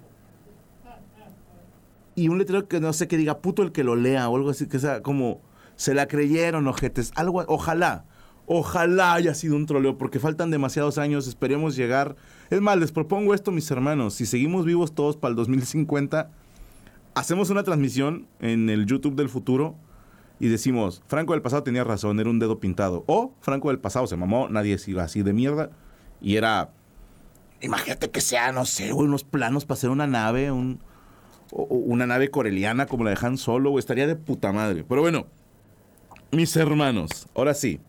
Y 2.16 2.30
un 2.30 2.40
letrero 2.40 2.68
que 2.68 2.80
no 2.80 2.92
sé, 2.92 3.08
que 3.08 3.18
diga 3.18 3.38
puto 3.38 3.62
el 3.62 3.72
que 3.72 3.84
lo 3.84 3.96
lea 3.96 4.28
o 4.30 4.36
algo 4.36 4.50
así, 4.50 4.66
que 4.66 4.80
sea 4.80 5.04
como 5.04 5.40
se 5.76 5.94
la 5.94 6.08
creyeron, 6.08 6.68
ojetes. 6.68 7.12
Algo, 7.14 7.46
ojalá, 7.48 8.06
Ojalá 8.48 9.14
haya 9.14 9.36
sido 9.36 9.58
un 9.58 9.68
troleo, 9.68 9.98
porque 10.00 10.20
faltan 10.20 10.50
demasiados 10.50 10.98
años, 10.98 11.28
esperemos 11.28 11.76
llegar. 11.76 12.16
Es 12.50 12.62
más, 12.62 12.78
les 12.78 12.92
propongo 12.92 13.36
esto, 13.36 13.52
mis 13.52 13.70
hermanos, 13.70 14.16
si 14.16 14.26
seguimos 14.26 14.66
vivos 14.66 14.96
todos 14.96 15.18
para 15.18 15.32
el 15.32 15.36
2050, 15.36 16.32
hacemos 17.14 17.52
una 17.52 17.62
transmisión 17.62 18.26
en 18.40 18.72
el 18.72 18.88
YouTube 18.88 19.16
del 19.16 19.30
futuro 19.30 19.76
y 20.40 20.50
decimos, 20.50 21.02
Franco 21.08 21.34
del 21.34 21.42
pasado 21.42 21.64
tenía 21.64 21.84
razón, 21.84 22.20
era 22.20 22.30
un 22.30 22.40
dedo 22.40 22.60
pintado. 22.60 23.04
O 23.08 23.34
Franco 23.42 23.70
del 23.70 23.80
pasado 23.80 24.06
se 24.06 24.16
mamó, 24.16 24.50
nadie 24.50 24.78
se 24.78 24.92
iba 24.92 25.04
así 25.04 25.24
de 25.24 25.34
mierda. 25.34 25.72
Y 26.22 26.36
era, 26.36 26.70
imagínate 27.62 28.12
que 28.12 28.22
sea, 28.22 28.52
no 28.52 28.66
sé, 28.66 28.94
unos 28.94 29.24
planos 29.24 29.66
para 29.66 29.78
hacer 29.78 29.90
una 29.90 30.06
nave, 30.06 30.52
un, 30.52 30.80
una 31.52 32.06
nave 32.06 32.30
coreliana 32.30 32.86
como 32.86 33.04
la 33.04 33.12
de 33.12 33.18
Han 33.20 33.38
Solo, 33.38 33.80
estaría 33.80 34.06
de 34.06 34.16
puta 34.16 34.52
madre. 34.52 34.84
Pero 34.88 35.02
bueno, 35.02 35.26
mis 36.32 36.56
hermanos, 36.56 37.28
ahora 37.34 37.56
sí, 37.56 37.80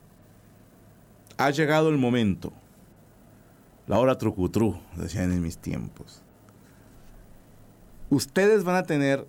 ha 1.37 1.51
llegado 1.51 1.91
el 1.91 1.99
momento. 1.99 2.53
La 3.87 3.99
hora 3.99 4.17
trucutru, 4.19 4.79
decían 4.97 5.33
en 5.33 5.43
mis 5.43 5.59
tiempos. 5.59 6.23
Ustedes 8.11 8.65
van 8.65 8.77
a 8.77 8.83
tener 8.85 9.27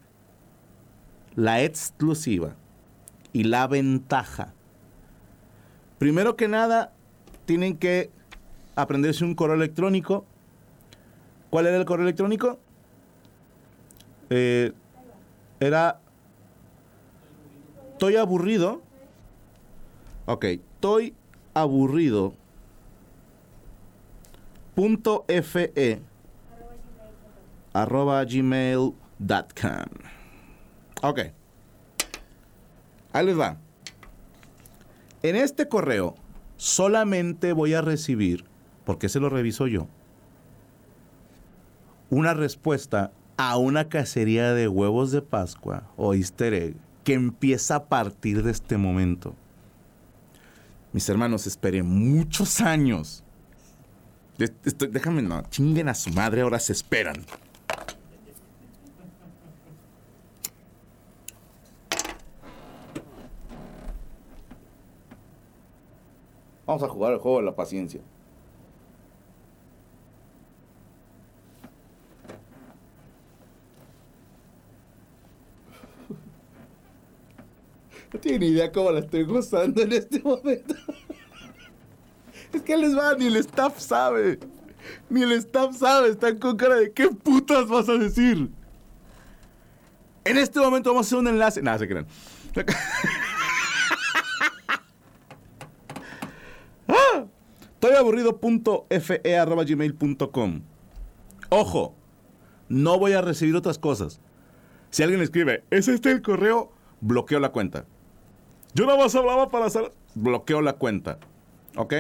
la 1.36 1.63
exclusiva 1.63 2.55
y 3.33 3.43
la 3.43 3.67
ventaja. 3.67 4.53
Primero 5.97 6.35
que 6.35 6.47
nada, 6.47 6.93
tienen 7.45 7.77
que 7.77 8.09
aprenderse 8.75 9.25
un 9.25 9.35
correo 9.35 9.55
electrónico. 9.55 10.25
¿Cuál 11.49 11.67
era 11.67 11.77
el 11.77 11.85
correo 11.85 12.03
electrónico? 12.05 12.59
Eh, 14.29 14.71
era... 15.59 15.99
Estoy 17.93 18.15
aburrido. 18.15 18.81
Ok, 20.25 20.45
estoy 20.45 21.15
aburrido. 21.53 22.33
Punto 24.75 25.25
fe 25.27 26.01
arroba 27.73 28.23
gmail.com. 28.23 28.95
Ok. 31.01 31.38
Les 33.23 33.39
va. 33.39 33.58
En 35.21 35.36
este 35.36 35.67
correo 35.67 36.15
solamente 36.58 37.53
voy 37.53 37.73
a 37.73 37.82
recibir, 37.82 38.45
porque 38.86 39.10
se 39.10 39.19
lo 39.19 39.29
reviso 39.29 39.67
yo, 39.67 39.88
una 42.10 42.34
respuesta 42.34 43.12
a 43.38 43.58
una 43.58 43.89
cacería 43.89 44.53
de 44.53 44.67
huevos 44.67 45.12
de 45.12 45.21
Pascua 45.21 45.84
o 45.95 46.13
easter 46.13 46.53
egg 46.53 46.75
que 47.03 47.13
empieza 47.13 47.75
a 47.75 47.86
partir 47.86 48.43
de 48.43 48.51
este 48.51 48.77
momento. 48.77 49.36
Mis 50.91 51.08
hermanos, 51.08 51.47
esperé 51.47 51.84
muchos 51.84 52.62
años. 52.62 53.23
Déjame, 54.38 55.21
no, 55.21 55.43
chinguen 55.49 55.89
a 55.89 55.93
su 55.93 56.10
madre, 56.12 56.41
ahora 56.41 56.60
se 56.60 56.73
esperan. 56.73 57.15
Vamos 66.69 66.84
a 66.84 66.88
jugar 66.88 67.13
el 67.13 67.17
juego 67.17 67.39
de 67.39 67.45
la 67.45 67.55
paciencia. 67.55 67.99
No 78.13 78.19
tienen 78.19 78.43
idea 78.43 78.71
cómo 78.71 78.91
la 78.91 78.99
estoy 78.99 79.23
gozando 79.23 79.82
en 79.82 79.93
este 79.93 80.21
momento. 80.21 80.75
Es 82.53 82.62
que 82.62 82.77
les 82.77 82.95
va, 82.95 83.15
ni 83.15 83.25
el 83.25 83.38
staff 83.38 83.79
sabe. 83.79 84.38
Ni 85.10 85.23
el 85.23 85.32
staff 85.32 85.75
sabe. 85.75 86.10
Están 86.10 86.38
con 86.38 86.55
cara 86.55 86.75
de 86.75 86.93
¿qué 86.93 87.08
putas 87.08 87.67
vas 87.67 87.89
a 87.89 87.93
decir? 87.93 88.47
En 90.23 90.38
este 90.38 90.60
momento 90.60 90.91
vamos 90.91 91.08
a 91.08 91.08
hacer 91.08 91.17
un 91.17 91.29
enlace. 91.29 91.63
Nada, 91.63 91.79
se 91.79 91.88
crean. 91.88 92.05
Ah, 96.89 97.25
Estoy 97.75 97.88
aburrido.fe.gmail.com. 97.99 100.62
Ojo, 101.49 101.95
no 102.67 102.99
voy 102.99 103.13
a 103.13 103.21
recibir 103.21 103.55
otras 103.55 103.79
cosas. 103.79 104.19
Si 104.89 105.03
alguien 105.03 105.21
escribe, 105.21 105.63
¿es 105.69 105.88
este 105.88 106.12
el 106.12 106.21
correo? 106.21 106.73
Bloqueo 107.01 107.39
la 107.39 107.51
cuenta. 107.51 107.85
Yo 108.73 108.85
nada 108.85 108.99
más 108.99 109.15
hablaba 109.15 109.49
para 109.49 109.65
hacer. 109.65 109.93
Bloqueo 110.15 110.62
la 110.62 110.73
cuenta. 110.73 111.19
¿Ok? 111.75 111.93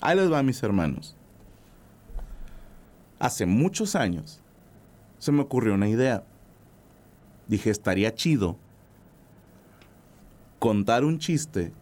Ahí 0.00 0.16
les 0.16 0.30
va, 0.30 0.42
mis 0.42 0.62
hermanos. 0.62 1.16
Hace 3.18 3.46
muchos 3.46 3.96
años 3.96 4.42
se 5.18 5.32
me 5.32 5.42
ocurrió 5.42 5.74
una 5.74 5.88
idea. 5.88 6.24
Dije, 7.48 7.70
estaría 7.70 8.14
chido 8.14 8.58
contar 10.58 11.04
un 11.04 11.18
chiste 11.18 11.72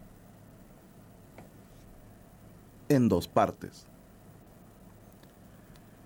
en 2.89 3.09
dos 3.09 3.27
partes. 3.27 3.87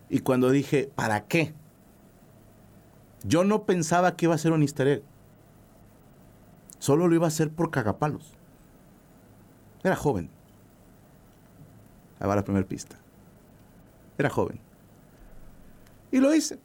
Y 0.09 0.19
cuando 0.19 0.49
dije, 0.49 0.91
¿para 0.95 1.25
qué? 1.27 1.53
Yo 3.23 3.43
no 3.43 3.65
pensaba 3.65 4.15
que 4.15 4.25
iba 4.25 4.35
a 4.35 4.39
ser 4.39 4.51
un 4.51 4.61
easter 4.61 4.87
egg. 4.87 5.03
Solo 6.79 7.07
lo 7.07 7.15
iba 7.15 7.25
a 7.25 7.27
hacer 7.27 7.51
por 7.51 7.69
cagapalos. 7.69 8.33
Era 9.83 9.95
joven. 9.95 10.29
Ahí 12.19 12.27
va 12.27 12.35
la 12.35 12.43
primera 12.43 12.67
pista. 12.67 12.97
Era 14.17 14.29
joven. 14.29 14.59
Y 16.11 16.19
lo 16.19 16.33
hice. 16.33 16.59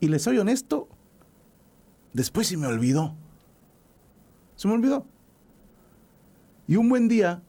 Y 0.00 0.08
les 0.08 0.22
soy 0.22 0.38
honesto, 0.38 0.88
después 2.12 2.48
se 2.48 2.56
me 2.56 2.66
olvidó. 2.66 3.14
Se 4.56 4.68
me 4.68 4.74
olvidó. 4.74 5.06
Y 6.66 6.76
un 6.76 6.88
buen 6.88 7.08
día, 7.08 7.42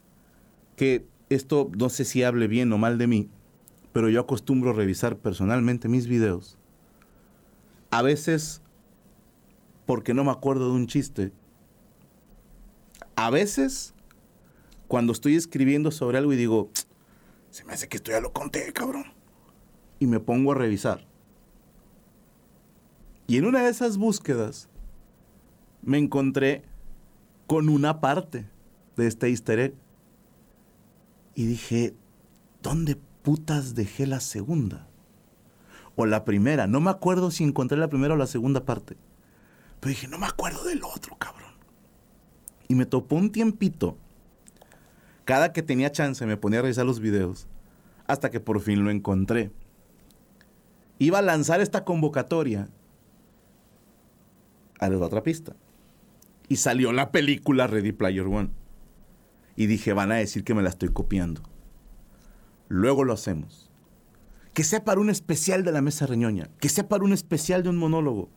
que 0.76 1.08
esto 1.30 1.70
no 1.78 1.90
sé 1.90 2.06
si 2.06 2.24
hable 2.24 2.48
bien 2.48 2.72
o 2.74 2.78
mal 2.78 2.98
de 2.98 3.08
mí, 3.08 3.30
pero 3.94 4.10
yo 4.10 4.22
acostumbro 4.22 4.74
revisar 4.74 5.18
personalmente 5.18 5.88
mis 5.88 6.08
videos. 6.08 6.58
A 7.92 8.02
veces, 8.02 8.62
porque 9.86 10.14
no 10.14 10.24
me 10.24 10.32
acuerdo 10.32 10.70
de 10.70 10.76
un 10.76 10.88
chiste. 10.88 11.32
A 13.16 13.30
veces, 13.30 13.94
cuando 14.88 15.14
estoy 15.14 15.36
escribiendo 15.36 15.92
sobre 15.92 16.18
algo 16.18 16.34
y 16.34 16.36
digo, 16.36 16.70
se 17.50 17.64
me 17.64 17.74
hace 17.74 17.88
que 17.88 17.98
esto 17.98 18.12
ya 18.12 18.20
lo 18.20 18.34
conté, 18.34 18.74
cabrón. 18.74 19.06
Y 20.00 20.08
me 20.08 20.20
pongo 20.20 20.52
a 20.52 20.56
revisar. 20.56 21.08
Y 23.28 23.38
en 23.38 23.46
una 23.46 23.64
de 23.64 23.70
esas 23.70 23.98
búsquedas, 23.98 24.70
me 25.82 25.98
encontré 25.98 26.64
con 27.48 27.70
una 27.70 28.02
parte 28.02 28.46
de 28.98 29.08
este 29.08 29.30
easter 29.30 29.60
egg. 29.60 29.85
Y 31.36 31.46
dije, 31.46 31.94
¿dónde 32.64 32.98
putas 33.22 33.76
dejé 33.76 34.08
la 34.08 34.22
segunda? 34.22 34.88
O 35.96 36.06
la 36.06 36.24
primera. 36.24 36.66
No 36.66 36.80
me 36.80 36.90
acuerdo 36.90 37.30
si 37.30 37.44
encontré 37.44 37.78
la 37.78 37.90
primera 37.90 38.14
o 38.14 38.18
la 38.18 38.28
segunda 38.28 38.66
parte. 38.66 38.96
Pero 39.82 39.90
dije, 39.90 40.08
no 40.08 40.18
me 40.18 40.26
acuerdo 40.26 40.64
del 40.64 40.82
otro, 40.84 41.18
cabrón. 41.18 41.54
Y 42.70 42.76
me 42.76 42.86
topó 42.86 43.18
un 43.18 43.32
tiempito. 43.32 43.98
Cada 45.26 45.52
que 45.54 45.62
tenía 45.62 45.92
chance 45.92 46.26
me 46.26 46.38
ponía 46.38 46.60
a 46.60 46.62
revisar 46.64 46.86
los 46.86 47.00
videos. 47.00 47.48
Hasta 48.08 48.32
que 48.32 48.40
por 48.40 48.62
fin 48.62 48.84
lo 48.84 48.90
encontré. 48.90 49.52
Iba 51.00 51.20
a 51.20 51.24
lanzar 51.24 51.60
esta 51.60 51.84
convocatoria. 51.84 52.70
A 54.80 54.88
la 54.90 54.98
otra 54.98 55.24
pista. 55.24 55.56
Y 56.48 56.58
salió 56.58 56.94
la 56.94 57.12
película 57.12 57.68
Ready 57.68 57.92
Player 57.92 58.26
One. 58.26 58.50
Y 59.56 59.68
dije, 59.68 59.94
van 59.94 60.12
a 60.12 60.16
decir 60.16 60.44
que 60.44 60.54
me 60.54 60.64
la 60.64 60.70
estoy 60.70 60.90
copiando. 60.90 61.42
Luego 62.68 63.04
lo 63.04 63.14
hacemos. 63.14 63.70
Que 64.54 64.64
sea 64.64 64.84
para 64.84 65.00
un 65.00 65.10
especial 65.10 65.64
de 65.64 65.72
la 65.72 65.82
mesa 65.82 66.08
reñoña. 66.08 66.50
Que 66.60 66.70
sea 66.70 66.88
para 66.88 67.04
un 67.04 67.14
especial 67.14 67.64
de 67.64 67.70
un 67.70 67.78
monólogo. 67.78 68.30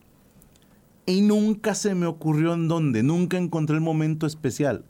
Y 1.05 1.21
nunca 1.21 1.75
se 1.75 1.95
me 1.95 2.05
ocurrió 2.05 2.53
en 2.53 2.67
dónde. 2.67 3.03
Nunca 3.03 3.37
encontré 3.37 3.75
el 3.75 3.81
momento 3.81 4.27
especial. 4.27 4.85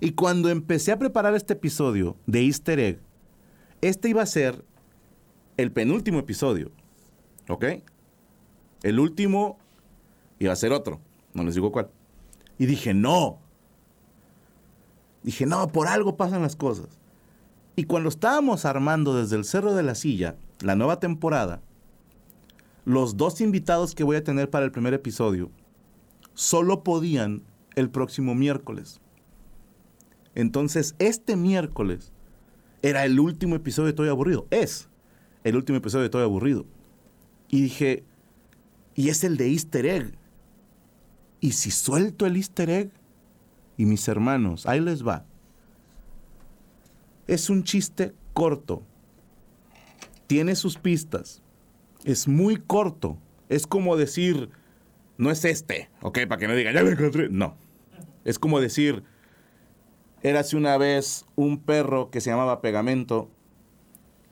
Y 0.00 0.12
cuando 0.12 0.48
empecé 0.48 0.92
a 0.92 0.98
preparar 0.98 1.34
este 1.34 1.54
episodio 1.54 2.16
de 2.26 2.44
Easter 2.44 2.78
Egg, 2.78 3.00
este 3.80 4.08
iba 4.08 4.22
a 4.22 4.26
ser 4.26 4.64
el 5.56 5.72
penúltimo 5.72 6.18
episodio. 6.18 6.70
¿Ok? 7.48 7.64
El 8.82 9.00
último 9.00 9.58
iba 10.38 10.52
a 10.52 10.56
ser 10.56 10.72
otro. 10.72 11.00
No 11.34 11.42
les 11.44 11.54
digo 11.54 11.72
cuál. 11.72 11.90
Y 12.58 12.66
dije, 12.66 12.94
no. 12.94 13.40
Dije, 15.22 15.46
no, 15.46 15.68
por 15.68 15.88
algo 15.88 16.16
pasan 16.16 16.42
las 16.42 16.56
cosas. 16.56 16.98
Y 17.76 17.84
cuando 17.84 18.08
estábamos 18.08 18.64
armando 18.64 19.14
desde 19.14 19.36
el 19.36 19.44
Cerro 19.44 19.74
de 19.74 19.82
la 19.82 19.94
Silla 19.94 20.36
la 20.60 20.74
nueva 20.74 20.98
temporada, 21.00 21.60
los 22.84 23.16
dos 23.16 23.40
invitados 23.40 23.94
que 23.94 24.04
voy 24.04 24.16
a 24.16 24.24
tener 24.24 24.50
para 24.50 24.64
el 24.64 24.72
primer 24.72 24.94
episodio 24.94 25.50
solo 26.34 26.82
podían 26.82 27.42
el 27.74 27.90
próximo 27.90 28.34
miércoles. 28.34 29.00
Entonces, 30.34 30.94
este 30.98 31.36
miércoles 31.36 32.12
era 32.82 33.04
el 33.04 33.18
último 33.20 33.56
episodio 33.56 33.86
de 33.86 33.90
Estoy 33.90 34.08
Aburrido. 34.08 34.46
Es 34.50 34.88
el 35.44 35.56
último 35.56 35.78
episodio 35.78 36.02
de 36.02 36.06
Estoy 36.06 36.22
Aburrido. 36.22 36.64
Y 37.48 37.62
dije, 37.62 38.04
y 38.94 39.08
es 39.08 39.24
el 39.24 39.36
de 39.36 39.50
Easter 39.50 39.86
Egg. 39.86 40.14
¿Y 41.40 41.52
si 41.52 41.70
suelto 41.70 42.26
el 42.26 42.36
Easter 42.36 42.70
Egg? 42.70 42.92
Y 43.78 43.86
mis 43.86 44.06
hermanos, 44.08 44.66
ahí 44.66 44.80
les 44.80 45.06
va. 45.06 45.24
Es 47.26 47.48
un 47.48 47.64
chiste 47.64 48.12
corto. 48.34 48.82
Tiene 50.26 50.54
sus 50.54 50.76
pistas. 50.76 51.42
Es 52.04 52.28
muy 52.28 52.56
corto. 52.56 53.16
Es 53.48 53.66
como 53.66 53.96
decir, 53.96 54.50
no 55.16 55.30
es 55.30 55.46
este, 55.46 55.88
¿ok? 56.02 56.18
Para 56.28 56.38
que 56.38 56.48
no 56.48 56.54
digan, 56.54 56.74
ya 56.74 56.82
me 56.82 56.90
encontré. 56.90 57.30
No. 57.30 57.56
Es 58.24 58.38
como 58.38 58.60
decir, 58.60 59.04
érase 60.22 60.56
una 60.56 60.76
vez 60.76 61.24
un 61.36 61.58
perro 61.58 62.10
que 62.10 62.20
se 62.20 62.28
llamaba 62.28 62.60
Pegamento 62.60 63.30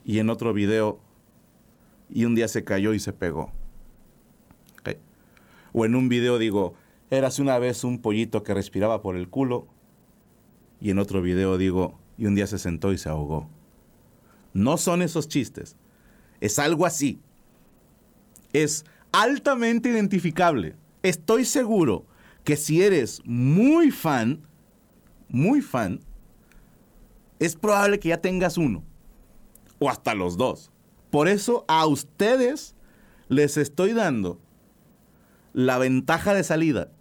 y 0.05 0.19
en 0.19 0.29
otro 0.29 0.53
video, 0.53 0.99
y 2.09 2.25
un 2.25 2.35
día 2.35 2.47
se 2.47 2.63
cayó 2.63 2.93
y 2.93 2.99
se 2.99 3.11
pegó. 3.11 3.51
O 5.73 5.85
en 5.85 5.95
un 5.95 6.09
video 6.09 6.37
digo, 6.37 6.73
érase 7.09 7.41
una 7.41 7.57
vez 7.59 7.83
un 7.83 7.99
pollito 7.99 8.43
que 8.43 8.53
respiraba 8.53 9.01
por 9.01 9.15
el 9.15 9.29
culo 9.29 9.67
y 10.79 10.91
en 10.91 10.99
otro 10.99 11.21
video 11.21 11.57
digo, 11.57 11.99
y 12.17 12.25
un 12.25 12.35
día 12.35 12.47
se 12.47 12.59
sentó 12.59 12.91
y 12.91 12.97
se 12.97 13.09
ahogó. 13.09 13.49
No 14.53 14.77
son 14.77 15.01
esos 15.01 15.27
chistes. 15.27 15.75
Es 16.39 16.59
algo 16.59 16.85
así. 16.85 17.19
Es 18.53 18.85
altamente 19.11 19.89
identificable. 19.89 20.75
Estoy 21.03 21.45
seguro 21.45 22.05
que 22.43 22.55
si 22.55 22.81
eres 22.81 23.21
muy 23.25 23.91
fan, 23.91 24.41
muy 25.29 25.61
fan, 25.61 25.99
es 27.39 27.55
probable 27.55 27.99
que 27.99 28.09
ya 28.09 28.21
tengas 28.21 28.57
uno. 28.57 28.83
O 29.79 29.89
hasta 29.89 30.15
los 30.15 30.37
dos. 30.37 30.71
Por 31.09 31.27
eso 31.27 31.65
a 31.67 31.85
ustedes 31.85 32.75
les 33.29 33.57
estoy 33.57 33.93
dando 33.93 34.39
la 35.53 35.77
ventaja 35.77 36.33
de 36.33 36.43
salida 36.43 36.91